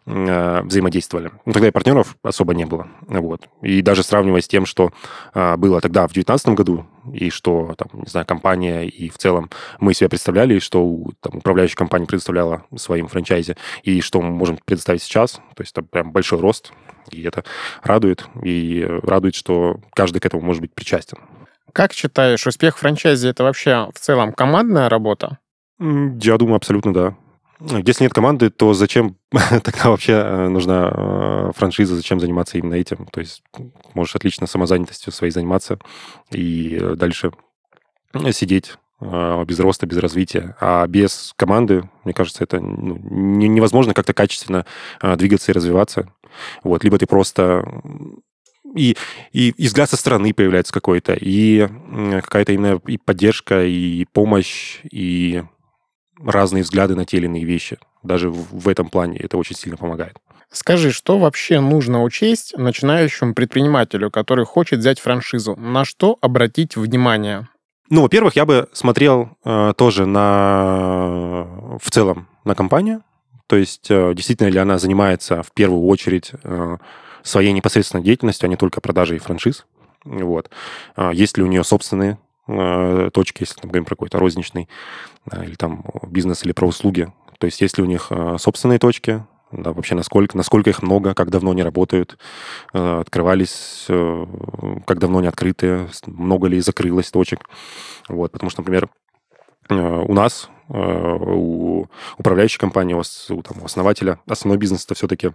взаимодействовали. 0.04 1.30
Ну, 1.44 1.52
тогда 1.52 1.68
и 1.68 1.70
партнеров 1.70 2.16
особо 2.22 2.54
не 2.54 2.64
было. 2.64 2.88
Вот. 3.06 3.48
И 3.62 3.82
даже 3.82 4.02
сравнивая 4.02 4.40
с 4.40 4.48
тем, 4.48 4.66
что 4.66 4.90
э, 5.32 5.56
было 5.56 5.80
тогда 5.80 6.02
в 6.08 6.12
2019 6.12 6.48
году, 6.48 6.86
и 7.12 7.30
что, 7.30 7.74
там, 7.78 7.88
не 7.92 8.08
знаю, 8.08 8.26
компания 8.26 8.84
и 8.84 9.08
в 9.08 9.18
целом 9.18 9.50
мы 9.78 9.94
себя 9.94 10.08
представляли, 10.08 10.54
и 10.54 10.60
что 10.60 11.04
там, 11.20 11.38
управляющая 11.38 11.76
компания 11.76 12.06
предоставляла 12.06 12.64
своим 12.76 13.06
франчайзе, 13.06 13.56
и 13.84 14.00
что 14.00 14.20
мы 14.20 14.30
можем 14.30 14.58
предоставить 14.64 15.02
сейчас, 15.02 15.34
то 15.54 15.60
есть 15.60 15.72
это 15.72 15.82
прям 15.82 16.10
большой 16.10 16.40
рост, 16.40 16.72
и 17.10 17.22
это 17.22 17.44
радует, 17.82 18.26
и 18.42 18.84
радует, 19.02 19.34
что 19.34 19.80
каждый 19.94 20.20
к 20.20 20.26
этому 20.26 20.42
может 20.42 20.62
быть 20.62 20.74
причастен. 20.74 21.18
Как 21.72 21.92
считаешь, 21.92 22.46
успех 22.46 22.76
франчайзи 22.78 23.28
это 23.28 23.44
вообще 23.44 23.88
в 23.94 23.98
целом 23.98 24.32
командная 24.32 24.88
работа? 24.88 25.38
Я 25.78 26.38
думаю, 26.38 26.56
абсолютно 26.56 26.92
да. 26.92 27.16
Если 27.84 28.04
нет 28.04 28.12
команды, 28.12 28.50
то 28.50 28.74
зачем 28.74 29.16
тогда 29.30 29.90
вообще 29.90 30.12
э, 30.12 30.48
нужна 30.48 30.90
э, 30.92 31.50
франшиза, 31.54 31.94
зачем 31.94 32.18
заниматься 32.18 32.58
именно 32.58 32.74
этим? 32.74 33.06
То 33.06 33.20
есть 33.20 33.42
можешь 33.94 34.16
отлично 34.16 34.46
самозанятостью 34.46 35.12
своей 35.12 35.32
заниматься 35.32 35.78
и 36.30 36.80
дальше 36.96 37.32
сидеть 38.32 38.74
э, 39.00 39.44
без 39.46 39.60
роста, 39.60 39.86
без 39.86 39.98
развития. 39.98 40.56
А 40.60 40.86
без 40.86 41.34
команды, 41.36 41.88
мне 42.04 42.14
кажется, 42.14 42.42
это 42.42 42.60
ну, 42.60 42.96
невозможно 42.96 43.94
как-то 43.94 44.12
качественно 44.12 44.66
двигаться 45.00 45.52
и 45.52 45.54
развиваться. 45.54 46.12
Вот. 46.64 46.82
Либо 46.82 46.98
ты 46.98 47.06
просто 47.06 47.64
и, 48.74 48.96
и, 49.32 49.52
взгляд 49.58 49.90
со 49.90 49.96
стороны 49.96 50.32
появляется 50.32 50.72
какой-то, 50.72 51.12
и 51.12 51.68
какая-то 52.22 52.52
именно 52.52 52.80
и 52.86 52.96
поддержка, 52.96 53.64
и 53.64 54.06
помощь, 54.06 54.80
и 54.90 55.42
разные 56.18 56.62
взгляды 56.62 56.94
на 56.94 57.04
те 57.04 57.18
или 57.18 57.26
иные 57.26 57.44
вещи. 57.44 57.78
Даже 58.02 58.30
в, 58.30 58.68
этом 58.68 58.88
плане 58.88 59.18
это 59.18 59.36
очень 59.36 59.56
сильно 59.56 59.76
помогает. 59.76 60.16
Скажи, 60.50 60.92
что 60.92 61.18
вообще 61.18 61.60
нужно 61.60 62.02
учесть 62.02 62.54
начинающему 62.56 63.32
предпринимателю, 63.34 64.10
который 64.10 64.44
хочет 64.44 64.80
взять 64.80 65.00
франшизу? 65.00 65.56
На 65.56 65.84
что 65.84 66.18
обратить 66.20 66.76
внимание? 66.76 67.48
Ну, 67.88 68.02
во-первых, 68.02 68.36
я 68.36 68.44
бы 68.44 68.68
смотрел 68.72 69.30
э, 69.44 69.72
тоже 69.76 70.06
на 70.06 71.46
в 71.80 71.90
целом 71.90 72.28
на 72.44 72.54
компанию, 72.54 73.02
то 73.46 73.56
есть 73.56 73.90
э, 73.90 74.14
действительно 74.14 74.48
ли 74.48 74.58
она 74.58 74.78
занимается 74.78 75.42
в 75.42 75.52
первую 75.52 75.86
очередь 75.86 76.32
э, 76.42 76.76
своей 77.22 77.52
непосредственной 77.52 78.04
деятельностью, 78.04 78.46
а 78.46 78.48
не 78.48 78.56
только 78.56 78.80
продажей 78.80 79.18
франшиз. 79.18 79.66
Вот. 80.04 80.50
А 80.96 81.12
есть 81.12 81.36
ли 81.38 81.44
у 81.44 81.46
нее 81.46 81.64
собственные 81.64 82.18
точки, 83.12 83.42
если 83.42 83.60
мы 83.62 83.68
говорим 83.68 83.84
про 83.84 83.94
какой-то 83.94 84.18
розничный 84.18 84.68
или 85.42 85.54
там 85.54 85.84
бизнес 86.06 86.44
или 86.44 86.52
про 86.52 86.66
услуги. 86.66 87.12
То 87.38 87.46
есть 87.46 87.60
есть 87.60 87.76
ли 87.76 87.82
у 87.82 87.86
них 87.86 88.08
э, 88.10 88.36
собственные 88.38 88.78
точки, 88.78 89.24
да, 89.50 89.72
вообще 89.72 89.94
насколько, 89.94 90.36
насколько 90.36 90.70
их 90.70 90.80
много, 90.80 91.12
как 91.12 91.30
давно 91.30 91.50
они 91.50 91.62
работают, 91.62 92.18
э, 92.72 93.00
открывались, 93.00 93.86
как 94.86 94.98
давно 94.98 95.18
они 95.18 95.28
открыты, 95.28 95.88
много 96.06 96.46
ли 96.46 96.60
закрылось 96.60 97.10
точек. 97.10 97.40
Вот, 98.08 98.32
потому 98.32 98.50
что, 98.50 98.62
например, 98.62 98.88
у 99.68 100.12
нас, 100.12 100.48
у 100.68 101.86
управляющей 102.18 102.58
компании, 102.58 102.94
у, 102.94 103.42
там, 103.42 103.62
у 103.62 103.64
основателя, 103.64 104.20
основной 104.26 104.58
бизнес 104.58 104.84
это 104.84 104.94
все-таки 104.94 105.32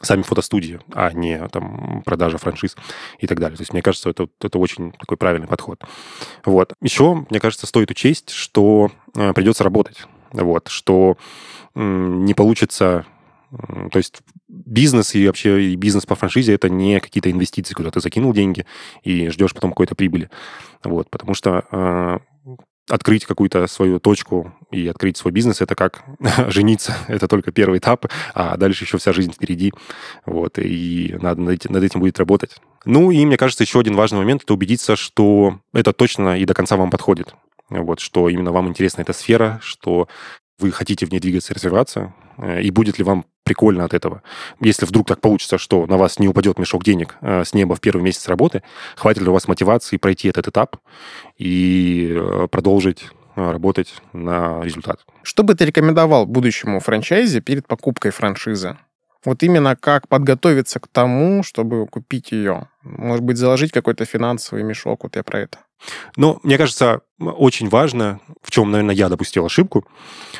сами 0.00 0.22
фотостудии, 0.22 0.80
а 0.92 1.12
не 1.12 1.48
там 1.48 2.02
продажа 2.04 2.38
франшиз 2.38 2.76
и 3.18 3.26
так 3.26 3.38
далее. 3.38 3.56
То 3.56 3.62
есть 3.62 3.72
мне 3.72 3.82
кажется, 3.82 4.10
это, 4.10 4.28
это 4.40 4.58
очень 4.58 4.92
такой 4.92 5.16
правильный 5.16 5.48
подход. 5.48 5.82
Вот. 6.44 6.72
Еще, 6.80 7.26
мне 7.28 7.40
кажется, 7.40 7.66
стоит 7.66 7.90
учесть, 7.90 8.30
что 8.30 8.90
э, 9.14 9.32
придется 9.32 9.64
работать. 9.64 10.06
Вот, 10.32 10.68
что 10.68 11.16
не 11.74 12.34
получится 12.34 13.06
то 13.90 13.98
есть 13.98 14.22
бизнес 14.48 15.14
и 15.14 15.26
вообще 15.26 15.62
и 15.62 15.76
бизнес 15.76 16.06
по 16.06 16.14
франшизе 16.14 16.54
это 16.54 16.70
не 16.70 17.00
какие-то 17.00 17.30
инвестиции, 17.30 17.74
куда 17.74 17.90
ты 17.90 18.00
закинул 18.00 18.32
деньги 18.32 18.64
и 19.02 19.28
ждешь 19.28 19.52
потом 19.52 19.70
какой-то 19.70 19.94
прибыли. 19.94 20.30
Вот, 20.82 21.10
потому 21.10 21.34
что 21.34 21.64
э, 21.70 22.18
открыть 22.88 23.24
какую-то 23.24 23.66
свою 23.66 24.00
точку 24.00 24.52
и 24.70 24.86
открыть 24.88 25.16
свой 25.16 25.32
бизнес, 25.32 25.60
это 25.60 25.74
как 25.74 26.02
жениться. 26.48 26.96
Это 27.08 27.28
только 27.28 27.52
первый 27.52 27.78
этап, 27.78 28.06
а 28.34 28.56
дальше 28.56 28.84
еще 28.84 28.98
вся 28.98 29.12
жизнь 29.12 29.32
впереди. 29.32 29.72
Вот, 30.26 30.58
и 30.58 31.16
надо 31.20 31.40
над 31.40 31.54
этим, 31.54 31.72
над 31.72 31.84
этим 31.84 32.00
будет 32.00 32.18
работать. 32.18 32.56
Ну 32.84 33.10
и, 33.10 33.24
мне 33.24 33.36
кажется, 33.36 33.62
еще 33.62 33.80
один 33.80 33.94
важный 33.94 34.18
момент— 34.18 34.42
это 34.44 34.54
убедиться, 34.54 34.96
что 34.96 35.60
это 35.72 35.92
точно 35.92 36.38
и 36.38 36.44
до 36.44 36.54
конца 36.54 36.76
вам 36.76 36.90
подходит. 36.90 37.34
Вот, 37.68 38.00
что 38.00 38.28
именно 38.28 38.52
вам 38.52 38.68
интересна 38.68 39.02
эта 39.02 39.12
сфера, 39.12 39.60
что 39.62 40.08
вы 40.58 40.70
хотите 40.72 41.06
в 41.06 41.12
ней 41.12 41.20
двигаться 41.20 41.52
и 41.52 41.56
развиваться, 41.56 42.14
э, 42.38 42.62
и 42.62 42.70
будет 42.70 42.98
ли 42.98 43.04
вам 43.04 43.24
прикольно 43.52 43.84
от 43.84 43.92
этого. 43.92 44.22
Если 44.60 44.86
вдруг 44.86 45.06
так 45.06 45.20
получится, 45.20 45.58
что 45.58 45.86
на 45.86 45.98
вас 45.98 46.18
не 46.18 46.26
упадет 46.26 46.58
мешок 46.58 46.84
денег 46.84 47.16
э, 47.20 47.44
с 47.44 47.52
неба 47.52 47.74
в 47.74 47.80
первый 47.80 48.02
месяц 48.02 48.28
работы, 48.28 48.62
хватит 48.96 49.22
ли 49.22 49.28
у 49.28 49.32
вас 49.32 49.46
мотивации 49.46 49.98
пройти 49.98 50.28
этот 50.28 50.48
этап 50.48 50.76
и 51.36 52.16
э, 52.16 52.48
продолжить 52.50 53.10
работать 53.36 53.94
на 54.12 54.62
результат. 54.62 55.00
Что 55.22 55.42
бы 55.42 55.54
ты 55.54 55.64
рекомендовал 55.66 56.26
будущему 56.26 56.80
франчайзе 56.80 57.40
перед 57.40 57.66
покупкой 57.66 58.10
франшизы? 58.10 58.76
Вот 59.24 59.42
именно 59.42 59.76
как 59.76 60.08
подготовиться 60.08 60.80
к 60.80 60.88
тому, 60.88 61.42
чтобы 61.42 61.86
купить 61.86 62.32
ее. 62.32 62.68
Может 62.82 63.24
быть, 63.24 63.36
заложить 63.36 63.72
какой-то 63.72 64.04
финансовый 64.04 64.64
мешок, 64.64 65.04
вот 65.04 65.16
я 65.16 65.22
про 65.22 65.40
это. 65.40 65.58
Ну, 66.16 66.40
мне 66.42 66.58
кажется, 66.58 67.00
очень 67.28 67.68
важно, 67.68 68.20
в 68.42 68.50
чем, 68.50 68.70
наверное, 68.70 68.94
я 68.94 69.08
допустил 69.08 69.46
ошибку, 69.46 69.86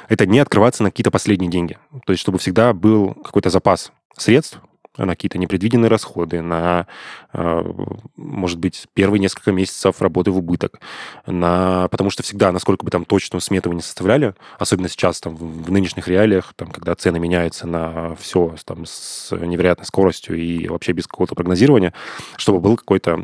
это 0.08 0.26
не 0.26 0.38
открываться 0.38 0.82
на 0.82 0.90
какие-то 0.90 1.10
последние 1.10 1.50
деньги. 1.50 1.78
То 2.06 2.12
есть, 2.12 2.20
чтобы 2.20 2.38
всегда 2.38 2.72
был 2.72 3.14
какой-то 3.14 3.50
запас 3.50 3.92
средств, 4.16 4.60
на 4.98 5.08
какие-то 5.08 5.38
непредвиденные 5.38 5.88
расходы, 5.88 6.42
на, 6.42 6.86
э, 7.32 7.72
может 8.16 8.58
быть, 8.58 8.86
первые 8.92 9.20
несколько 9.20 9.52
месяцев 9.52 10.02
работы 10.02 10.30
в 10.30 10.36
убыток, 10.36 10.80
на... 11.26 11.88
потому 11.88 12.10
что 12.10 12.22
всегда, 12.22 12.52
насколько 12.52 12.84
бы 12.84 12.90
там 12.90 13.04
точную 13.04 13.40
смету 13.40 13.70
вы 13.70 13.76
не 13.76 13.82
составляли, 13.82 14.34
особенно 14.58 14.88
сейчас 14.88 15.20
там, 15.20 15.34
в 15.34 15.70
нынешних 15.70 16.08
реалиях, 16.08 16.52
там, 16.56 16.70
когда 16.70 16.94
цены 16.94 17.18
меняются 17.18 17.66
на 17.66 18.14
все 18.16 18.54
там, 18.66 18.84
с 18.84 19.34
невероятной 19.34 19.86
скоростью 19.86 20.36
и 20.36 20.68
вообще 20.68 20.92
без 20.92 21.06
какого-то 21.06 21.34
прогнозирования, 21.34 21.94
чтобы 22.36 22.60
был 22.60 22.76
какой-то 22.76 23.16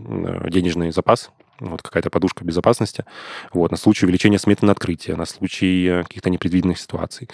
денежный 0.49 0.91
запас, 0.91 1.31
вот 1.61 1.83
какая-то 1.83 2.11
подушка 2.11 2.45
безопасности, 2.45 3.05
вот, 3.53 3.71
на 3.71 3.77
случай 3.77 4.07
увеличения 4.07 4.39
сметы 4.39 4.67
на 4.67 4.73
открытие, 4.73 5.17
на 5.17 5.25
случай 5.25 5.87
э, 5.87 6.03
каких-то 6.05 6.31
непредвиденных 6.31 6.79
ситуаций. 6.79 7.29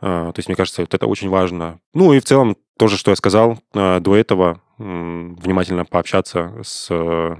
А, 0.00 0.32
то 0.32 0.38
есть, 0.38 0.48
мне 0.48 0.56
кажется, 0.56 0.82
вот 0.82 0.92
это 0.92 1.06
очень 1.06 1.28
важно. 1.28 1.78
Ну 1.94 2.12
и 2.12 2.20
в 2.20 2.24
целом, 2.24 2.56
тоже, 2.76 2.96
что 2.96 3.10
я 3.10 3.16
сказал, 3.16 3.58
а, 3.74 4.00
до 4.00 4.16
этого 4.16 4.60
внимательно 4.76 5.84
пообщаться 5.84 6.52
с 6.62 6.88
э, 6.90 7.36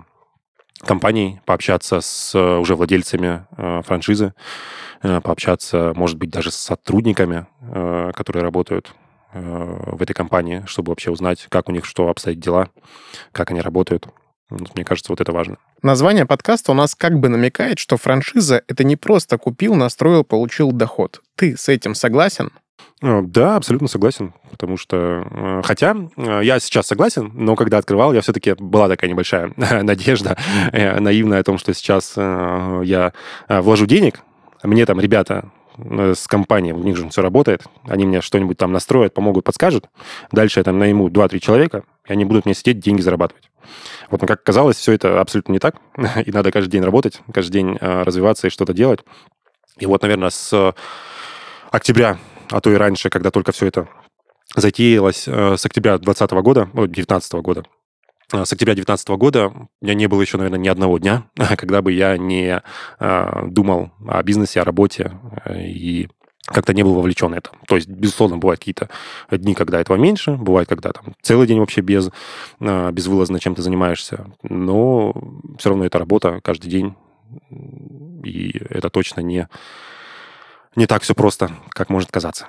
компанией, 0.80 1.40
пообщаться 1.44 2.00
с 2.00 2.34
э, 2.34 2.56
уже 2.58 2.76
владельцами 2.76 3.46
франшизы, 3.82 4.34
пообщаться, 5.02 5.92
может 5.96 6.16
быть, 6.16 6.30
даже 6.30 6.50
с 6.50 6.54
сотрудниками, 6.54 7.46
которые 8.14 8.42
работают 8.42 8.94
в 9.34 10.00
этой 10.00 10.14
компании, 10.14 10.62
чтобы 10.66 10.90
вообще 10.90 11.10
узнать, 11.10 11.46
как 11.50 11.68
у 11.68 11.72
них 11.72 11.84
что 11.84 12.08
обстоят 12.08 12.38
дела, 12.38 12.70
как 13.32 13.50
они 13.50 13.60
работают. 13.60 14.08
Мне 14.74 14.84
кажется, 14.84 15.12
вот 15.12 15.20
это 15.20 15.32
важно. 15.32 15.56
Название 15.82 16.26
подкаста 16.26 16.72
у 16.72 16.74
нас 16.74 16.94
как 16.94 17.18
бы 17.18 17.28
намекает, 17.28 17.78
что 17.78 17.96
франшиза— 17.96 18.62
это 18.68 18.84
не 18.84 18.96
просто 18.96 19.38
купил, 19.38 19.74
настроил, 19.74 20.24
получил 20.24 20.72
доход. 20.72 21.22
Ты 21.36 21.56
с 21.56 21.68
этим 21.68 21.94
согласен? 21.94 22.50
Э, 23.02 23.20
да, 23.22 23.56
абсолютно 23.56 23.88
согласен, 23.88 24.32
потому 24.50 24.76
что, 24.76 25.26
э, 25.30 25.62
хотя 25.64 25.94
э, 26.16 26.40
я 26.42 26.58
сейчас 26.58 26.86
согласен, 26.86 27.30
но 27.34 27.54
когда 27.54 27.78
открывал, 27.78 28.14
я 28.14 28.22
все-таки 28.22 28.54
была 28.58 28.88
такая 28.88 29.10
небольшая 29.10 29.52
надежда 29.56 30.38
наивная 30.72 31.40
о 31.40 31.44
том, 31.44 31.58
что 31.58 31.74
сейчас 31.74 32.16
я 32.16 33.12
вложу 33.48 33.86
денег, 33.86 34.20
мне 34.62 34.86
там 34.86 35.00
ребята 35.00 35.50
с 35.76 36.26
компанией, 36.28 36.72
у 36.72 36.82
них 36.82 36.96
же 36.96 37.08
все 37.10 37.20
работает, 37.20 37.64
они 37.84 38.06
мне 38.06 38.20
что-нибудь 38.20 38.56
там 38.56 38.72
настроят, 38.72 39.12
помогут, 39.12 39.44
подскажут. 39.44 39.88
Дальше 40.30 40.60
я 40.60 40.64
там 40.64 40.78
найму 40.78 41.08
2-3 41.08 41.40
человека, 41.40 41.82
и 42.06 42.12
они 42.12 42.24
будут 42.24 42.44
мне 42.44 42.54
сидеть, 42.54 42.80
деньги 42.80 43.00
зарабатывать. 43.00 43.50
Вот, 44.10 44.20
но 44.20 44.26
как 44.26 44.40
оказалось, 44.40 44.76
все 44.76 44.92
это 44.92 45.20
абсолютно 45.20 45.52
не 45.52 45.58
так, 45.58 45.76
и 46.26 46.30
надо 46.30 46.52
каждый 46.52 46.70
день 46.70 46.82
работать, 46.82 47.20
каждый 47.32 47.52
день 47.52 47.76
развиваться 47.80 48.46
и 48.46 48.50
что-то 48.50 48.72
делать. 48.72 49.00
И 49.78 49.86
вот, 49.86 50.02
наверное, 50.02 50.30
с 50.30 50.74
октября, 51.70 52.18
а 52.50 52.60
то 52.60 52.70
и 52.70 52.74
раньше, 52.74 53.10
когда 53.10 53.30
только 53.30 53.52
все 53.52 53.66
это 53.66 53.88
затеялось, 54.54 55.26
э, 55.26 55.56
с 55.56 55.66
октября 55.66 55.98
2020 55.98 56.30
года, 56.42 56.68
2019 56.72 57.32
года, 57.34 57.64
э, 58.32 58.44
с 58.44 58.52
октября 58.52 58.74
2019 58.74 59.08
года 59.16 59.48
у 59.48 59.68
меня 59.84 59.94
не 59.94 60.06
было 60.06 60.20
еще, 60.20 60.36
наверное, 60.36 60.60
ни 60.60 60.68
одного 60.68 60.98
дня, 60.98 61.24
когда 61.56 61.82
бы 61.82 61.92
я 61.92 62.16
не 62.16 62.62
э, 63.00 63.46
думал 63.46 63.90
о 64.06 64.22
бизнесе, 64.22 64.60
о 64.60 64.64
работе 64.64 65.12
и 65.48 66.08
как-то 66.46 66.74
не 66.74 66.82
был 66.82 66.94
вовлечен 66.94 67.32
в 67.32 67.36
это. 67.36 67.50
То 67.66 67.76
есть, 67.76 67.88
безусловно, 67.88 68.36
бывают 68.36 68.60
какие-то 68.60 68.90
дни, 69.30 69.54
когда 69.54 69.80
этого 69.80 69.96
меньше, 69.96 70.32
бывает, 70.32 70.68
когда 70.68 70.92
там 70.92 71.14
целый 71.22 71.46
день 71.46 71.58
вообще 71.58 71.80
без, 71.80 72.10
безвылазно 72.60 73.40
чем 73.40 73.54
ты 73.54 73.62
занимаешься, 73.62 74.26
но 74.42 75.14
все 75.58 75.70
равно 75.70 75.86
это 75.86 75.98
работа 75.98 76.40
каждый 76.42 76.68
день, 76.68 76.94
и 78.22 78.58
это 78.70 78.90
точно 78.90 79.20
не 79.20 79.48
не 80.76 80.86
так 80.86 81.02
все 81.02 81.14
просто, 81.14 81.52
как 81.70 81.88
может 81.88 82.10
казаться. 82.10 82.48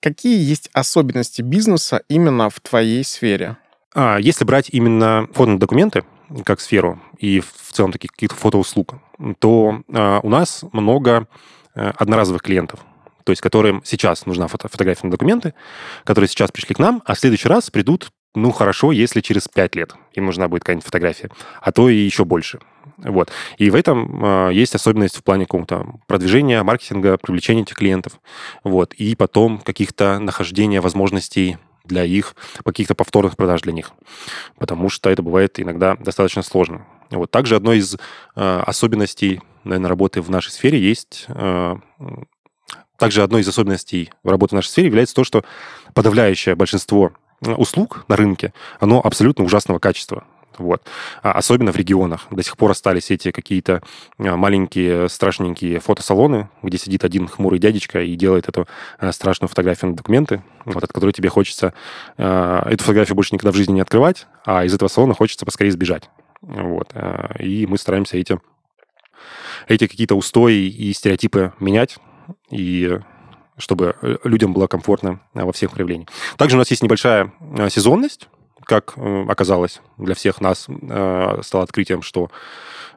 Какие 0.00 0.40
есть 0.40 0.70
особенности 0.72 1.42
бизнеса 1.42 2.02
именно 2.08 2.50
в 2.50 2.60
твоей 2.60 3.02
сфере? 3.02 3.56
А, 3.94 4.18
если 4.18 4.44
брать 4.44 4.68
именно 4.70 5.28
фотодокументы 5.32 6.04
как 6.44 6.60
сферу 6.60 7.00
и 7.18 7.40
в 7.40 7.72
целом 7.72 7.90
таких 7.90 8.12
каких-то 8.12 8.36
фотоуслуг, 8.36 8.94
то 9.40 9.82
а, 9.92 10.20
у 10.22 10.28
нас 10.28 10.64
много 10.72 11.26
а, 11.67 11.67
одноразовых 11.74 12.42
клиентов, 12.42 12.80
то 13.24 13.32
есть 13.32 13.42
которым 13.42 13.82
сейчас 13.84 14.26
нужна 14.26 14.46
фото 14.48 14.68
фотография 14.68 15.06
на 15.06 15.10
документы, 15.10 15.54
которые 16.04 16.28
сейчас 16.28 16.50
пришли 16.50 16.74
к 16.74 16.78
нам, 16.78 17.02
а 17.04 17.14
в 17.14 17.18
следующий 17.18 17.48
раз 17.48 17.70
придут 17.70 18.10
ну, 18.34 18.52
хорошо, 18.52 18.92
если 18.92 19.20
через 19.20 19.48
пять 19.48 19.74
лет 19.74 19.94
им 20.12 20.26
нужна 20.26 20.48
будет 20.48 20.62
какая-нибудь 20.62 20.84
фотография, 20.84 21.30
а 21.60 21.72
то 21.72 21.88
и 21.88 21.96
еще 21.96 22.24
больше. 22.24 22.60
Вот. 22.98 23.30
И 23.58 23.70
в 23.70 23.74
этом 23.74 24.24
э, 24.24 24.50
есть 24.52 24.74
особенность 24.74 25.16
в 25.16 25.22
плане 25.22 25.44
какого-то 25.44 25.86
продвижения, 26.06 26.62
маркетинга, 26.62 27.16
привлечения 27.16 27.62
этих 27.62 27.76
клиентов. 27.76 28.20
Вот. 28.64 28.92
И 28.94 29.14
потом 29.14 29.58
каких-то 29.58 30.18
нахождения 30.18 30.80
возможностей 30.80 31.58
для 31.84 32.04
их, 32.04 32.34
каких-то 32.64 32.94
повторных 32.94 33.36
продаж 33.36 33.62
для 33.62 33.72
них. 33.72 33.92
Потому 34.58 34.88
что 34.88 35.10
это 35.10 35.22
бывает 35.22 35.58
иногда 35.60 35.96
достаточно 35.96 36.42
сложно. 36.42 36.86
Вот. 37.10 37.30
Также 37.30 37.56
одной 37.56 37.78
из 37.78 37.94
э, 37.94 38.62
особенностей, 38.66 39.40
наверное, 39.68 39.88
работы 39.88 40.20
в 40.20 40.30
нашей 40.30 40.50
сфере 40.50 40.80
есть... 40.80 41.26
Э, 41.28 41.76
также 42.98 43.22
одной 43.22 43.42
из 43.42 43.48
особенностей 43.48 44.10
работы 44.24 44.54
в 44.54 44.56
нашей 44.56 44.70
сфере 44.70 44.88
является 44.88 45.14
то, 45.14 45.22
что 45.22 45.44
подавляющее 45.94 46.56
большинство 46.56 47.12
услуг 47.40 48.04
на 48.08 48.16
рынке, 48.16 48.52
оно 48.80 49.00
абсолютно 49.00 49.44
ужасного 49.44 49.78
качества. 49.78 50.24
Вот. 50.58 50.82
А 51.22 51.32
особенно 51.32 51.70
в 51.70 51.76
регионах. 51.76 52.26
До 52.32 52.42
сих 52.42 52.56
пор 52.56 52.72
остались 52.72 53.12
эти 53.12 53.30
какие-то 53.30 53.80
а, 54.18 54.36
маленькие 54.36 55.08
страшненькие 55.08 55.78
фотосалоны, 55.78 56.48
где 56.64 56.78
сидит 56.78 57.04
один 57.04 57.28
хмурый 57.28 57.60
дядечка 57.60 58.00
и 58.02 58.16
делает 58.16 58.48
эту 58.48 58.66
страшную 59.12 59.48
фотографию 59.48 59.92
на 59.92 59.96
документы, 59.96 60.42
вот, 60.64 60.82
от 60.82 60.92
которой 60.92 61.12
тебе 61.12 61.28
хочется 61.28 61.74
э, 62.16 62.62
эту 62.70 62.82
фотографию 62.82 63.14
больше 63.14 63.34
никогда 63.34 63.52
в 63.52 63.56
жизни 63.56 63.74
не 63.74 63.80
открывать, 63.80 64.26
а 64.44 64.64
из 64.64 64.74
этого 64.74 64.88
салона 64.88 65.14
хочется 65.14 65.46
поскорее 65.46 65.70
сбежать. 65.70 66.10
Вот. 66.40 66.92
И 67.38 67.66
мы 67.66 67.78
стараемся 67.78 68.16
эти, 68.16 68.40
эти 69.66 69.86
какие-то 69.86 70.14
устои 70.14 70.68
и 70.68 70.92
стереотипы 70.92 71.52
менять, 71.60 71.98
и 72.50 72.98
чтобы 73.56 73.96
э, 74.00 74.16
людям 74.24 74.52
было 74.52 74.66
комфортно 74.66 75.20
э, 75.34 75.42
во 75.42 75.52
всех 75.52 75.72
проявлениях. 75.72 76.08
Также 76.36 76.56
у 76.56 76.58
нас 76.58 76.70
есть 76.70 76.82
небольшая 76.82 77.32
э, 77.40 77.68
сезонность, 77.70 78.28
как 78.64 78.98
оказалось 78.98 79.80
для 79.96 80.14
всех 80.14 80.42
нас, 80.42 80.64
стало 81.42 81.64
открытием, 81.64 82.02
что 82.02 82.30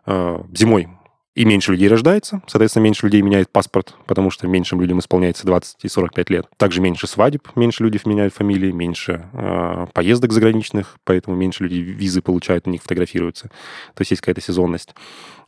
зимой 0.06 0.90
и 1.34 1.46
меньше 1.46 1.72
людей 1.72 1.88
рождается, 1.88 2.42
соответственно, 2.46 2.84
меньше 2.84 3.06
людей 3.06 3.22
меняет 3.22 3.50
паспорт, 3.50 3.96
потому 4.06 4.32
что 4.32 4.48
меньшим 4.48 4.82
людям 4.82 5.00
исполняется 5.00 5.46
20 5.46 5.86
и 5.86 5.88
45 5.88 6.30
лет. 6.30 6.46
Также 6.58 6.82
меньше 6.82 7.08
свадеб, 7.08 7.48
меньше 7.56 7.84
людей 7.84 8.02
меняют 8.04 8.34
фамилии, 8.34 8.72
меньше 8.72 9.30
э, 9.32 9.88
поездок 9.94 10.34
заграничных, 10.34 10.98
поэтому 11.06 11.38
меньше 11.38 11.64
людей 11.64 11.82
визы 11.82 12.22
получают, 12.22 12.66
на 12.66 12.72
них 12.72 12.82
фотографируются. 12.82 13.48
То 13.94 14.02
есть 14.02 14.12
есть 14.12 14.22
какая-то 14.22 14.42
сезонность. 14.42 14.94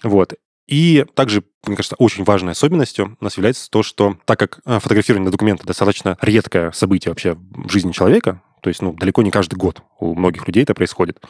Вот. 0.04 0.36
И 0.68 1.06
также, 1.14 1.44
мне 1.66 1.76
кажется, 1.76 1.96
очень 1.98 2.24
важной 2.24 2.54
особенностью 2.54 3.18
у 3.20 3.24
нас 3.24 3.36
является 3.36 3.70
то, 3.70 3.84
что 3.84 4.18
так 4.26 4.40
как 4.40 4.60
э, 4.66 4.80
фотографирование 4.80 5.26
на 5.26 5.32
документы 5.32 5.66
достаточно 5.66 6.18
редкое 6.22 6.72
событие 6.72 7.12
вообще 7.12 7.36
в 7.52 7.70
жизни 7.70 7.92
человека, 7.92 8.42
то 8.62 8.70
есть 8.70 8.82
ну, 8.82 8.94
далеко 8.94 9.22
не 9.24 9.32
каждый 9.32 9.56
год 9.56 9.82
у 10.00 10.16
многих 10.16 10.48
людей 10.48 10.64
это 10.64 10.74
происходит, 10.74 11.22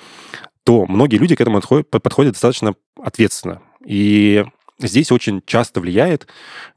то 0.64 0.86
многие 0.86 1.18
люди 1.18 1.36
к 1.36 1.42
этому 1.42 1.62
подходят 1.62 2.34
достаточно 2.34 2.76
ответственно. 3.02 3.62
И 3.86 4.46
здесь 4.80 5.12
очень 5.12 5.42
часто 5.46 5.82
влияет 5.82 6.28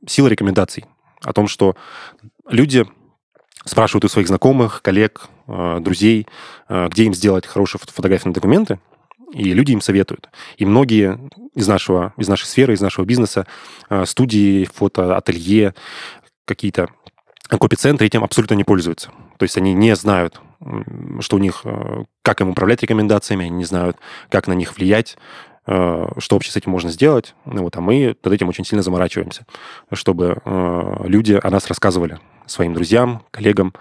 сила 0.06 0.28
рекомендаций 0.28 0.86
о 1.22 1.32
том, 1.32 1.48
что 1.48 1.76
люди 2.48 2.86
спрашивают 3.64 4.04
у 4.04 4.08
своих 4.08 4.28
знакомых, 4.28 4.80
коллег, 4.80 5.28
э, 5.46 5.78
друзей, 5.80 6.26
э, 6.68 6.88
где 6.88 7.04
им 7.04 7.14
сделать 7.14 7.46
хорошие 7.46 7.80
фотографии 7.84 8.28
на 8.28 8.34
документы, 8.34 8.80
и 9.32 9.52
люди 9.52 9.72
им 9.72 9.80
советуют. 9.80 10.28
И 10.56 10.64
многие 10.64 11.18
из, 11.54 11.66
нашего, 11.66 12.12
из 12.16 12.28
нашей 12.28 12.46
сферы, 12.46 12.74
из 12.74 12.80
нашего 12.80 13.04
бизнеса, 13.04 13.46
э, 13.90 14.04
студии, 14.06 14.64
фотоателье, 14.64 15.74
какие-то 16.44 16.88
копицентры 17.48 18.06
этим 18.06 18.24
абсолютно 18.24 18.54
не 18.54 18.64
пользуются. 18.64 19.10
То 19.38 19.42
есть 19.44 19.56
они 19.56 19.72
не 19.72 19.94
знают, 19.94 20.40
что 21.20 21.36
у 21.36 21.38
них, 21.38 21.62
э, 21.64 22.04
как 22.22 22.40
им 22.40 22.50
управлять 22.50 22.82
рекомендациями, 22.82 23.46
они 23.46 23.56
не 23.56 23.64
знают, 23.64 23.96
как 24.30 24.46
на 24.46 24.52
них 24.52 24.76
влиять, 24.76 25.16
э, 25.66 26.08
что 26.18 26.36
вообще 26.36 26.50
с 26.50 26.56
этим 26.56 26.70
можно 26.70 26.90
сделать. 26.90 27.34
Ну, 27.44 27.62
вот, 27.62 27.76
а 27.76 27.80
мы 27.80 28.16
над 28.22 28.32
этим 28.32 28.48
очень 28.48 28.64
сильно 28.64 28.82
заморачиваемся, 28.82 29.46
чтобы 29.92 30.40
люди 31.04 31.38
о 31.42 31.50
нас 31.50 31.66
рассказывали 31.66 32.18
своим 32.46 32.74
друзьям, 32.74 33.22
коллегам, 33.30 33.74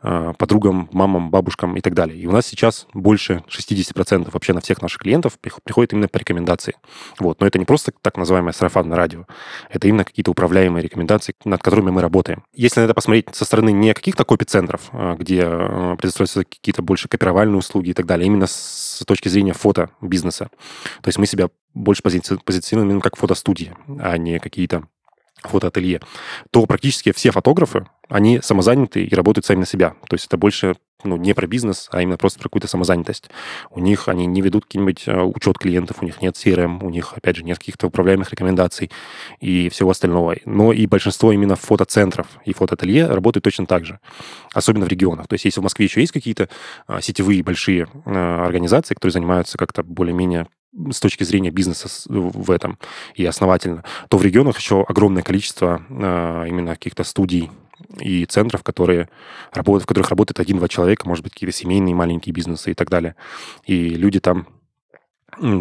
Э, 0.00 0.32
подругам, 0.38 0.88
мамам, 0.92 1.28
бабушкам 1.30 1.76
и 1.76 1.80
так 1.80 1.92
далее. 1.92 2.16
И 2.16 2.26
у 2.28 2.30
нас 2.30 2.46
сейчас 2.46 2.86
больше 2.94 3.42
60% 3.48 4.30
вообще 4.32 4.52
на 4.52 4.60
всех 4.60 4.80
наших 4.80 5.00
клиентов 5.00 5.40
приходит 5.40 5.92
именно 5.92 6.06
по 6.06 6.18
рекомендации. 6.18 6.76
Вот. 7.18 7.40
Но 7.40 7.48
это 7.48 7.58
не 7.58 7.64
просто 7.64 7.90
так 8.00 8.16
называемое 8.16 8.52
сарафанное 8.52 8.96
радио. 8.96 9.26
Это 9.70 9.88
именно 9.88 10.04
какие-то 10.04 10.30
управляемые 10.30 10.84
рекомендации, 10.84 11.34
над 11.44 11.60
которыми 11.64 11.90
мы 11.90 12.00
работаем. 12.00 12.44
Если 12.52 12.78
на 12.78 12.84
это 12.84 12.94
посмотреть 12.94 13.34
со 13.34 13.44
стороны 13.44 13.72
не 13.72 13.92
каких-то 13.92 14.24
копи-центров, 14.24 14.82
э, 14.92 15.16
где 15.18 15.40
э, 15.42 15.96
предоставляются 15.98 16.44
какие-то 16.44 16.82
больше 16.82 17.08
копировальные 17.08 17.58
услуги 17.58 17.90
и 17.90 17.94
так 17.94 18.06
далее, 18.06 18.24
а 18.24 18.26
именно 18.28 18.46
с 18.46 19.02
точки 19.04 19.26
зрения 19.26 19.52
фото-бизнеса. 19.52 20.48
То 21.02 21.08
есть 21.08 21.18
мы 21.18 21.26
себя 21.26 21.48
больше 21.74 22.04
позиционируем 22.04 22.90
именно 22.90 23.00
как 23.00 23.16
фотостудии, 23.16 23.74
а 23.98 24.16
не 24.16 24.38
какие-то 24.38 24.84
фотоателье, 25.42 26.00
то 26.50 26.66
практически 26.66 27.12
все 27.12 27.30
фотографы, 27.30 27.86
они 28.08 28.40
самозаняты 28.42 29.04
и 29.04 29.14
работают 29.14 29.46
сами 29.46 29.60
на 29.60 29.66
себя. 29.66 29.94
То 30.08 30.14
есть 30.14 30.26
это 30.26 30.36
больше 30.36 30.76
ну, 31.04 31.16
не 31.16 31.32
про 31.32 31.46
бизнес, 31.46 31.88
а 31.92 32.02
именно 32.02 32.16
просто 32.16 32.40
про 32.40 32.48
какую-то 32.48 32.66
самозанятость. 32.66 33.30
У 33.70 33.78
них 33.78 34.08
они 34.08 34.26
не 34.26 34.40
ведут 34.40 34.64
какие-нибудь 34.64 35.04
э, 35.06 35.20
учет 35.20 35.58
клиентов, 35.58 35.98
у 36.00 36.04
них 36.04 36.20
нет 36.20 36.34
CRM, 36.34 36.84
у 36.84 36.90
них, 36.90 37.12
опять 37.12 37.36
же, 37.36 37.44
нет 37.44 37.58
каких-то 37.58 37.86
управляемых 37.86 38.30
рекомендаций 38.32 38.90
и 39.40 39.68
всего 39.68 39.90
остального. 39.90 40.36
Но 40.44 40.72
и 40.72 40.86
большинство 40.86 41.32
именно 41.32 41.54
фотоцентров 41.54 42.26
и 42.44 42.52
фотоателье 42.52 43.06
работают 43.06 43.44
точно 43.44 43.66
так 43.66 43.84
же, 43.84 44.00
особенно 44.52 44.86
в 44.86 44.88
регионах. 44.88 45.28
То 45.28 45.34
есть 45.34 45.44
если 45.44 45.60
в 45.60 45.62
Москве 45.62 45.86
еще 45.86 46.00
есть 46.00 46.12
какие-то 46.12 46.48
а, 46.86 47.00
сетевые 47.00 47.44
большие 47.44 47.86
а, 48.04 48.44
организации, 48.44 48.94
которые 48.94 49.12
занимаются 49.12 49.56
как-то 49.56 49.84
более-менее 49.84 50.48
с 50.90 51.00
точки 51.00 51.24
зрения 51.24 51.50
бизнеса 51.50 51.88
в 52.08 52.50
этом 52.50 52.78
и 53.14 53.24
основательно, 53.24 53.84
то 54.08 54.18
в 54.18 54.22
регионах 54.22 54.58
еще 54.58 54.84
огромное 54.86 55.22
количество 55.22 55.82
э, 55.88 56.44
именно 56.48 56.72
каких-то 56.72 57.04
студий 57.04 57.50
и 58.00 58.26
центров, 58.26 58.62
которые 58.62 59.08
работают, 59.52 59.84
в 59.84 59.86
которых 59.86 60.10
работает 60.10 60.40
один-два 60.40 60.68
человека, 60.68 61.08
может 61.08 61.24
быть, 61.24 61.32
какие-то 61.32 61.56
семейные 61.56 61.94
маленькие 61.94 62.32
бизнесы 62.32 62.72
и 62.72 62.74
так 62.74 62.90
далее. 62.90 63.14
И 63.64 63.90
люди 63.90 64.20
там 64.20 64.46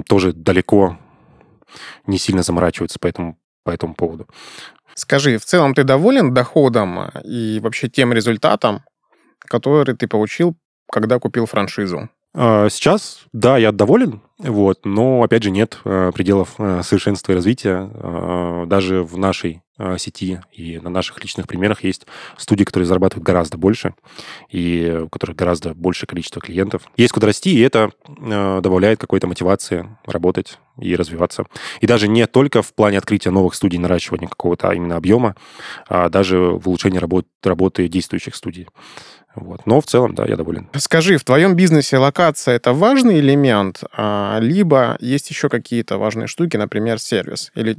тоже 0.08 0.34
далеко 0.34 0.98
не 2.06 2.18
сильно 2.18 2.44
заморачиваются 2.44 3.00
по 3.00 3.08
этому, 3.08 3.38
по 3.64 3.72
этому 3.72 3.94
поводу. 3.94 4.28
Скажи, 4.96 5.38
в 5.38 5.46
целом 5.46 5.76
ты 5.76 5.84
доволен 5.84 6.34
доходом 6.34 7.10
и 7.24 7.60
вообще 7.62 7.88
тем 7.88 8.14
результатом, 8.14 8.84
который 9.40 9.96
ты 9.96 10.08
получил, 10.08 10.58
когда 10.92 11.20
купил 11.20 11.46
франшизу? 11.46 12.10
А, 12.40 12.70
сейчас, 12.70 13.22
да, 13.34 13.58
я 13.58 13.72
доволен, 13.72 14.22
вот, 14.38 14.86
но, 14.86 15.24
опять 15.24 15.42
же, 15.42 15.50
нет 15.50 15.80
э, 15.84 16.12
пределов 16.14 16.54
э, 16.60 16.82
совершенства 16.84 17.32
и 17.32 17.36
развития. 17.36 17.90
А, 17.92 18.68
даже 18.68 19.02
в 19.02 19.18
нашей 19.18 19.64
а, 19.80 19.98
сети 19.98 20.40
и 20.52 20.78
на 20.78 20.92
наших 20.92 21.20
личных 21.24 21.48
примерах 21.48 21.84
есть 21.84 22.06
студии, 22.38 22.64
которые 22.64 22.86
зарабатывают 22.86 23.26
гораздо 23.26 23.58
больше, 23.58 23.96
и 24.52 25.02
у 25.06 25.10
которых 25.10 25.36
гораздо 25.36 25.74
больше 25.74 26.06
количество 26.06 26.40
клиентов. 26.40 26.84
Есть 26.96 27.12
куда 27.12 27.26
расти, 27.26 27.58
и 27.58 27.62
это 27.62 27.90
добавляет 28.08 29.00
какой-то 29.00 29.26
мотивации 29.26 29.98
работать 30.06 30.60
и 30.80 30.96
развиваться. 30.96 31.46
И 31.82 31.88
даже 31.88 32.08
не 32.08 32.28
только 32.28 32.62
в 32.62 32.72
плане 32.76 33.00
открытия 33.00 33.32
новых 33.32 33.56
студий, 33.56 33.80
наращивания 33.80 34.28
какого-то 34.28 34.70
именно 34.72 34.98
объема, 34.98 35.36
а 35.88 36.10
даже 36.10 36.38
в 36.38 36.68
улучшении 36.68 37.00
работы, 37.00 37.28
работы 37.44 37.88
действующих 37.88 38.36
студий. 38.36 38.68
Вот. 39.40 39.66
Но 39.66 39.82
в 39.82 39.86
целом, 39.86 40.16
да, 40.16 40.26
я 40.26 40.36
доволен. 40.36 40.68
Скажи, 40.76 41.18
в 41.18 41.24
твоем 41.24 41.56
бизнесе 41.56 41.98
локация 41.98 42.56
это 42.56 42.74
важный 42.74 43.20
элемент, 43.20 43.84
а, 43.96 44.40
либо 44.42 44.98
есть 45.00 45.30
еще 45.30 45.50
какие-то 45.50 45.98
важные 45.98 46.28
штуки, 46.28 46.58
например, 46.58 47.00
сервис 47.00 47.52
или 47.56 47.78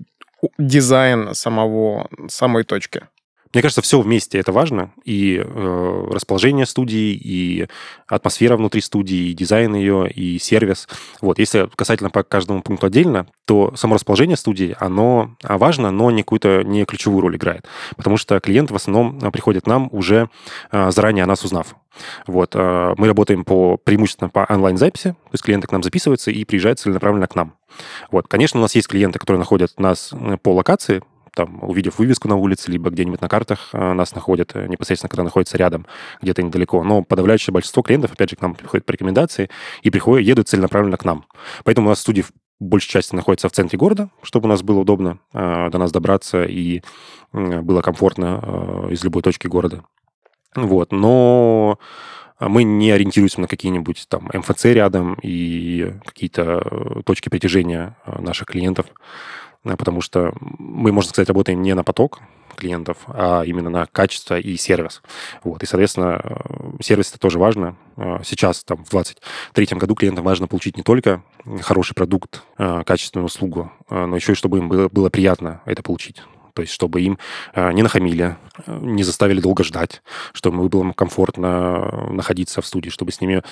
дизайн 0.58 1.34
самого, 1.34 2.08
самой 2.28 2.64
точки? 2.64 3.02
Мне 3.52 3.62
кажется, 3.62 3.82
все 3.82 4.00
вместе 4.00 4.38
это 4.38 4.52
важно. 4.52 4.92
И 5.04 5.42
э, 5.42 6.08
расположение 6.10 6.66
студии, 6.66 7.12
и 7.12 7.66
атмосфера 8.06 8.56
внутри 8.56 8.80
студии, 8.80 9.30
и 9.30 9.34
дизайн 9.34 9.74
ее, 9.74 10.10
и 10.10 10.38
сервис. 10.38 10.88
Вот. 11.20 11.38
Если 11.38 11.68
касательно 11.74 12.10
по 12.10 12.22
каждому 12.22 12.62
пункту 12.62 12.86
отдельно, 12.86 13.26
то 13.46 13.72
само 13.76 13.94
расположение 13.94 14.36
студии, 14.36 14.76
оно 14.78 15.36
а, 15.42 15.56
важно, 15.56 15.90
но 15.90 16.10
не 16.10 16.22
какую-то 16.22 16.62
не 16.62 16.84
ключевую 16.84 17.22
роль 17.22 17.36
играет. 17.36 17.66
Потому 17.96 18.16
что 18.16 18.38
клиент 18.40 18.70
в 18.70 18.76
основном 18.76 19.18
а, 19.22 19.30
приходит 19.30 19.64
к 19.64 19.66
нам 19.66 19.88
уже 19.92 20.28
э, 20.70 20.90
заранее 20.90 21.24
о 21.24 21.26
нас 21.26 21.44
узнав. 21.44 21.74
Вот. 22.26 22.54
Э, 22.54 22.94
мы 22.96 23.06
работаем 23.06 23.44
по, 23.44 23.76
преимущественно 23.76 24.28
по 24.28 24.46
онлайн-записи, 24.48 25.10
то 25.12 25.30
есть 25.32 25.44
клиенты 25.44 25.66
к 25.66 25.72
нам 25.72 25.82
записываются 25.82 26.30
и 26.30 26.44
приезжают 26.44 26.80
целенаправленно 26.80 27.26
к 27.26 27.34
нам. 27.34 27.54
Вот. 28.10 28.28
Конечно, 28.28 28.60
у 28.60 28.62
нас 28.62 28.74
есть 28.74 28.88
клиенты, 28.88 29.18
которые 29.18 29.38
находят 29.38 29.78
нас 29.78 30.12
по 30.42 30.54
локации, 30.54 31.02
там, 31.38 31.60
увидев 31.62 32.00
вывеску 32.00 32.26
на 32.26 32.34
улице, 32.34 32.68
либо 32.68 32.90
где-нибудь 32.90 33.20
на 33.20 33.28
картах 33.28 33.68
э, 33.72 33.92
нас 33.92 34.12
находят, 34.12 34.56
э, 34.56 34.66
непосредственно, 34.66 35.08
когда 35.08 35.22
находится 35.22 35.56
рядом, 35.56 35.86
где-то 36.20 36.42
недалеко. 36.42 36.82
Но 36.82 37.04
подавляющее 37.04 37.52
большинство 37.52 37.84
клиентов, 37.84 38.12
опять 38.12 38.30
же, 38.30 38.34
к 38.34 38.42
нам 38.42 38.56
приходят 38.56 38.84
по 38.84 38.90
рекомендации 38.90 39.48
и 39.82 39.90
приходят, 39.90 40.26
едут 40.26 40.48
целенаправленно 40.48 40.96
к 40.96 41.04
нам. 41.04 41.26
Поэтому 41.62 41.86
у 41.86 41.90
нас 41.90 42.00
студии 42.00 42.22
в 42.22 42.32
большей 42.58 42.90
части 42.90 43.14
находятся 43.14 43.48
в 43.48 43.52
центре 43.52 43.78
города, 43.78 44.10
чтобы 44.20 44.46
у 44.46 44.48
нас 44.48 44.64
было 44.64 44.80
удобно 44.80 45.20
э, 45.32 45.68
до 45.70 45.78
нас 45.78 45.92
добраться 45.92 46.42
и 46.42 46.82
было 47.32 47.80
комфортно 47.82 48.88
из 48.90 49.04
любой 49.04 49.22
точки 49.22 49.46
города. 49.46 49.84
Вот, 50.56 50.90
но 50.90 51.78
мы 52.40 52.64
не 52.64 52.90
ориентируемся 52.90 53.40
на 53.40 53.46
какие-нибудь 53.46 54.06
там 54.08 54.28
МФЦ 54.32 54.64
рядом 54.64 55.16
и 55.22 55.92
какие-то 56.04 57.02
точки 57.04 57.28
притяжения 57.28 57.96
наших 58.06 58.48
клиентов. 58.48 58.86
Э, 59.64 59.76
потому 59.76 60.00
что 60.00 60.32
мы, 60.40 60.92
можно 60.92 61.10
сказать, 61.10 61.28
работаем 61.28 61.62
не 61.62 61.74
на 61.74 61.84
поток 61.84 62.20
клиентов, 62.56 62.98
а 63.06 63.42
именно 63.42 63.70
на 63.70 63.86
качество 63.86 64.38
и 64.38 64.56
сервис. 64.56 65.00
Вот. 65.44 65.62
И, 65.62 65.66
соответственно, 65.66 66.20
э, 66.22 66.82
сервис 66.82 67.10
это 67.10 67.18
тоже 67.18 67.38
важно. 67.38 67.76
Э, 67.96 68.18
сейчас, 68.24 68.64
там, 68.64 68.84
в 68.84 68.90
2023 68.90 69.78
году 69.78 69.94
клиентам 69.94 70.24
важно 70.24 70.48
получить 70.48 70.76
не 70.76 70.82
только 70.82 71.22
хороший 71.60 71.94
продукт, 71.94 72.42
качественную 72.56 73.26
услугу, 73.26 73.72
но 73.88 74.14
еще 74.14 74.32
и 74.32 74.34
чтобы 74.34 74.58
им 74.58 74.68
было, 74.68 74.88
было 74.88 75.08
приятно 75.08 75.62
это 75.64 75.82
получить. 75.82 76.22
То 76.52 76.62
есть, 76.62 76.74
чтобы 76.74 77.00
им 77.00 77.18
не 77.56 77.82
нахамили, 77.82 78.36
не 78.66 79.04
заставили 79.04 79.40
долго 79.40 79.62
ждать, 79.62 80.02
чтобы 80.32 80.68
было 80.68 80.92
комфортно 80.92 82.10
находиться 82.10 82.60
в 82.60 82.66
студии, 82.66 82.90
чтобы 82.90 83.12
с 83.12 83.20
ними 83.20 83.42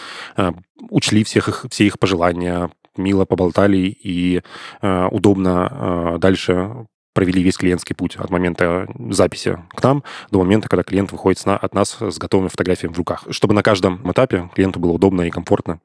учли 0.90 1.24
всех 1.24 1.48
их, 1.48 1.66
все 1.70 1.86
их 1.86 1.98
пожелания, 1.98 2.70
мило 2.98 3.24
поболтали 3.24 3.78
и 3.78 4.42
э, 4.82 5.08
удобно 5.10 5.70
э, 5.70 6.18
дальше 6.18 6.86
провели 7.16 7.42
весь 7.42 7.56
клиентский 7.56 7.96
путь 7.96 8.16
от 8.16 8.28
момента 8.30 8.86
записи 9.08 9.58
к 9.70 9.82
нам 9.82 10.04
до 10.30 10.38
момента, 10.38 10.68
когда 10.68 10.82
клиент 10.82 11.12
выходит 11.12 11.42
от 11.46 11.74
нас 11.74 11.96
с 11.98 12.18
готовыми 12.18 12.48
фотографиями 12.48 12.92
в 12.92 12.98
руках. 12.98 13.24
Чтобы 13.30 13.54
на 13.54 13.62
каждом 13.62 14.08
этапе 14.10 14.50
клиенту 14.54 14.80
было 14.80 14.92
удобно 14.92 15.22
и 15.22 15.30
комфортно. 15.30 15.80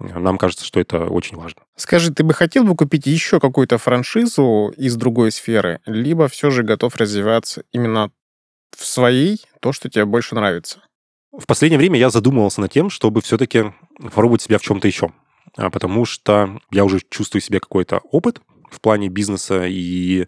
Нам 0.00 0.36
кажется, 0.36 0.64
что 0.64 0.80
это 0.80 1.06
очень 1.06 1.36
важно. 1.36 1.62
Скажи, 1.76 2.12
ты 2.12 2.24
бы 2.24 2.34
хотел 2.34 2.64
бы 2.64 2.74
купить 2.74 3.06
еще 3.06 3.38
какую-то 3.38 3.78
франшизу 3.78 4.74
из 4.76 4.96
другой 4.96 5.30
сферы, 5.30 5.78
либо 5.86 6.26
все 6.26 6.50
же 6.50 6.64
готов 6.64 6.96
развиваться 6.96 7.62
именно 7.70 8.10
в 8.76 8.84
своей, 8.84 9.40
то, 9.60 9.72
что 9.72 9.88
тебе 9.88 10.04
больше 10.04 10.34
нравится? 10.34 10.80
В 11.30 11.46
последнее 11.46 11.78
время 11.78 11.98
я 11.98 12.10
задумывался 12.10 12.60
над 12.60 12.72
тем, 12.72 12.90
чтобы 12.90 13.20
все-таки 13.20 13.72
попробовать 13.98 14.42
себя 14.42 14.58
в 14.58 14.62
чем-то 14.62 14.88
еще. 14.88 15.12
А, 15.56 15.70
потому 15.70 16.04
что 16.04 16.58
я 16.70 16.84
уже 16.84 17.00
чувствую 17.08 17.42
себе 17.42 17.60
какой-то 17.60 18.00
опыт 18.10 18.40
в 18.70 18.80
плане 18.80 19.08
бизнеса 19.08 19.66
и 19.66 20.26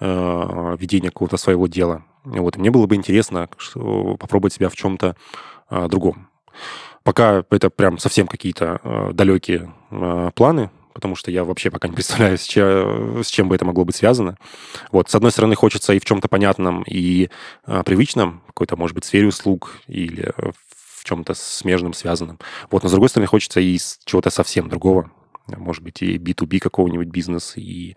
э, 0.00 0.76
ведения 0.78 1.10
какого-то 1.10 1.36
своего 1.36 1.66
дела. 1.66 2.04
Вот, 2.24 2.56
и 2.56 2.60
мне 2.60 2.70
было 2.70 2.86
бы 2.86 2.94
интересно 2.94 3.48
попробовать 4.18 4.54
себя 4.54 4.70
в 4.70 4.76
чем-то 4.76 5.16
э, 5.70 5.88
другом. 5.88 6.28
Пока 7.02 7.44
это 7.50 7.68
прям 7.68 7.98
совсем 7.98 8.26
какие-то 8.26 8.80
э, 8.82 9.10
далекие 9.12 9.74
э, 9.90 10.30
планы, 10.34 10.70
потому 10.94 11.16
что 11.16 11.30
я 11.30 11.44
вообще 11.44 11.70
пока 11.70 11.88
не 11.88 11.94
представляю, 11.94 12.38
с 12.38 12.44
чем, 12.44 13.22
с 13.22 13.28
чем 13.28 13.48
бы 13.50 13.54
это 13.54 13.66
могло 13.66 13.84
быть 13.84 13.96
связано. 13.96 14.38
Вот, 14.90 15.10
с 15.10 15.14
одной 15.14 15.32
стороны, 15.32 15.54
хочется 15.54 15.92
и 15.92 15.98
в 15.98 16.04
чем-то 16.06 16.28
понятном, 16.28 16.82
и 16.84 17.28
э, 17.66 17.82
привычном, 17.84 18.42
какой-то, 18.46 18.76
может 18.76 18.94
быть, 18.94 19.04
сфере 19.04 19.26
услуг 19.26 19.76
или 19.86 20.32
в 20.38 20.73
чем-то 21.04 21.34
смежном, 21.34 21.92
связанном. 21.92 22.38
Вот, 22.70 22.82
но 22.82 22.88
с 22.88 22.92
другой 22.92 23.08
стороны, 23.08 23.26
хочется 23.26 23.60
и 23.60 23.78
чего-то 24.04 24.30
совсем 24.30 24.68
другого. 24.68 25.10
Может 25.46 25.82
быть, 25.82 26.02
и 26.02 26.16
B2B 26.16 26.58
какого-нибудь 26.58 27.08
бизнеса, 27.08 27.60
и 27.60 27.96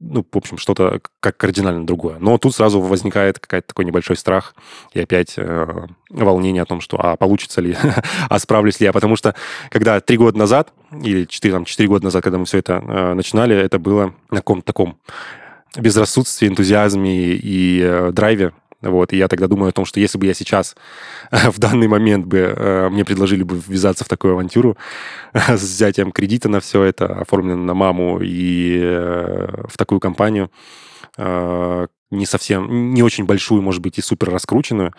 ну, 0.00 0.26
в 0.30 0.36
общем, 0.36 0.58
что-то 0.58 1.00
как 1.20 1.36
кардинально 1.36 1.86
другое. 1.86 2.18
Но 2.18 2.36
тут 2.36 2.54
сразу 2.54 2.80
возникает 2.80 3.38
какой-то 3.38 3.68
такой 3.68 3.84
небольшой 3.84 4.16
страх 4.16 4.54
и 4.92 5.00
опять 5.00 5.34
э, 5.36 5.86
волнение 6.10 6.62
о 6.62 6.66
том, 6.66 6.80
что 6.80 6.98
а 7.00 7.16
получится 7.16 7.60
ли, 7.60 7.76
а 8.28 8.38
справлюсь 8.38 8.80
ли 8.80 8.86
я. 8.86 8.92
Потому 8.92 9.16
что 9.16 9.34
когда 9.70 10.00
три 10.00 10.16
года 10.16 10.36
назад, 10.36 10.72
или 10.92 11.24
четыре, 11.24 11.54
там, 11.54 11.64
четыре 11.64 11.88
года 11.88 12.04
назад, 12.04 12.22
когда 12.22 12.38
мы 12.38 12.44
все 12.44 12.58
это 12.58 12.82
э, 12.86 13.14
начинали, 13.14 13.56
это 13.56 13.78
было 13.78 14.14
на 14.30 14.38
каком-то 14.38 14.66
таком 14.66 14.98
безрассудстве, 15.76 16.48
энтузиазме 16.48 17.32
и 17.34 17.80
э, 17.82 18.10
драйве. 18.12 18.52
Вот, 18.84 19.12
и 19.12 19.16
я 19.16 19.28
тогда 19.28 19.48
думаю 19.48 19.70
о 19.70 19.72
том, 19.72 19.84
что 19.86 19.98
если 19.98 20.18
бы 20.18 20.26
я 20.26 20.34
сейчас 20.34 20.76
в 21.30 21.58
данный 21.58 21.88
момент 21.88 22.26
бы 22.26 22.38
э, 22.38 22.88
мне 22.90 23.04
предложили 23.04 23.42
бы 23.42 23.60
ввязаться 23.66 24.04
в 24.04 24.08
такую 24.08 24.34
авантюру 24.34 24.76
с 25.32 25.60
взятием 25.60 26.12
кредита 26.12 26.48
на 26.48 26.60
все 26.60 26.82
это, 26.82 27.06
оформлено 27.06 27.62
на 27.62 27.74
маму 27.74 28.20
и 28.20 28.78
э, 28.80 29.64
в 29.68 29.76
такую 29.78 30.00
компанию, 30.00 30.50
э, 31.16 31.86
не 32.10 32.26
совсем, 32.26 32.92
не 32.92 33.02
очень 33.02 33.24
большую, 33.24 33.62
может 33.62 33.80
быть, 33.80 33.98
и 33.98 34.02
супер 34.02 34.30
раскрученную, 34.30 34.92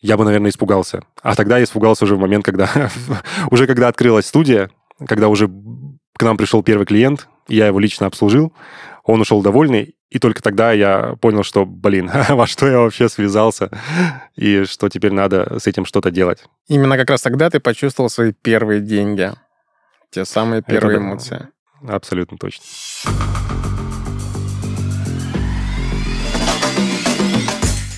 я 0.00 0.16
бы, 0.16 0.24
наверное, 0.24 0.50
испугался. 0.50 1.04
А 1.22 1.34
тогда 1.34 1.58
я 1.58 1.64
испугался 1.64 2.04
уже 2.04 2.16
в 2.16 2.20
момент, 2.20 2.44
когда 2.44 2.68
уже 3.50 3.66
когда 3.66 3.88
открылась 3.88 4.26
студия, 4.26 4.70
когда 5.06 5.28
уже 5.28 5.48
к 5.48 6.22
нам 6.22 6.36
пришел 6.36 6.62
первый 6.62 6.86
клиент, 6.86 7.28
я 7.48 7.66
его 7.68 7.78
лично 7.78 8.06
обслужил, 8.06 8.52
он 9.06 9.20
ушел 9.20 9.40
довольный, 9.40 9.94
и 10.10 10.18
только 10.18 10.42
тогда 10.42 10.72
я 10.72 11.14
понял, 11.20 11.44
что, 11.44 11.64
блин, 11.64 12.10
во 12.28 12.46
что 12.46 12.66
я 12.66 12.78
вообще 12.80 13.08
связался, 13.08 13.70
и 14.34 14.64
что 14.64 14.88
теперь 14.88 15.12
надо 15.12 15.58
с 15.60 15.66
этим 15.66 15.84
что-то 15.86 16.10
делать. 16.10 16.44
Именно 16.68 16.96
как 16.96 17.10
раз 17.10 17.22
тогда 17.22 17.48
ты 17.48 17.60
почувствовал 17.60 18.10
свои 18.10 18.32
первые 18.32 18.80
деньги, 18.80 19.32
те 20.10 20.24
самые 20.24 20.62
первые 20.62 20.96
Это, 20.96 21.04
эмоции. 21.04 21.48
Абсолютно 21.86 22.36
точно. 22.36 22.64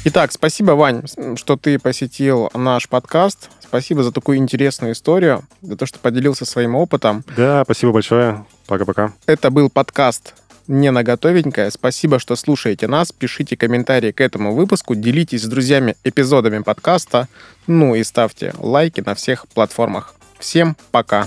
Итак, 0.04 0.32
спасибо, 0.32 0.72
Вань, 0.72 1.04
что 1.36 1.56
ты 1.56 1.78
посетил 1.78 2.50
наш 2.54 2.88
подкаст. 2.88 3.50
Спасибо 3.60 4.02
за 4.02 4.12
такую 4.12 4.38
интересную 4.38 4.94
историю, 4.94 5.42
за 5.60 5.76
то, 5.76 5.84
что 5.84 5.98
поделился 5.98 6.46
своим 6.46 6.74
опытом. 6.74 7.24
Да, 7.36 7.62
спасибо 7.64 7.92
большое. 7.92 8.46
Пока-пока. 8.66 9.12
Это 9.26 9.50
был 9.50 9.68
подкаст 9.68 10.34
не 10.68 10.90
на 10.90 11.02
готовенькое. 11.02 11.70
Спасибо, 11.70 12.18
что 12.18 12.36
слушаете 12.36 12.86
нас. 12.86 13.10
Пишите 13.10 13.56
комментарии 13.56 14.12
к 14.12 14.20
этому 14.20 14.54
выпуску, 14.54 14.94
делитесь 14.94 15.42
с 15.42 15.46
друзьями 15.46 15.96
эпизодами 16.04 16.62
подкаста, 16.62 17.28
ну 17.66 17.94
и 17.94 18.04
ставьте 18.04 18.52
лайки 18.58 19.02
на 19.04 19.14
всех 19.14 19.48
платформах. 19.48 20.14
Всем 20.38 20.76
пока! 20.92 21.26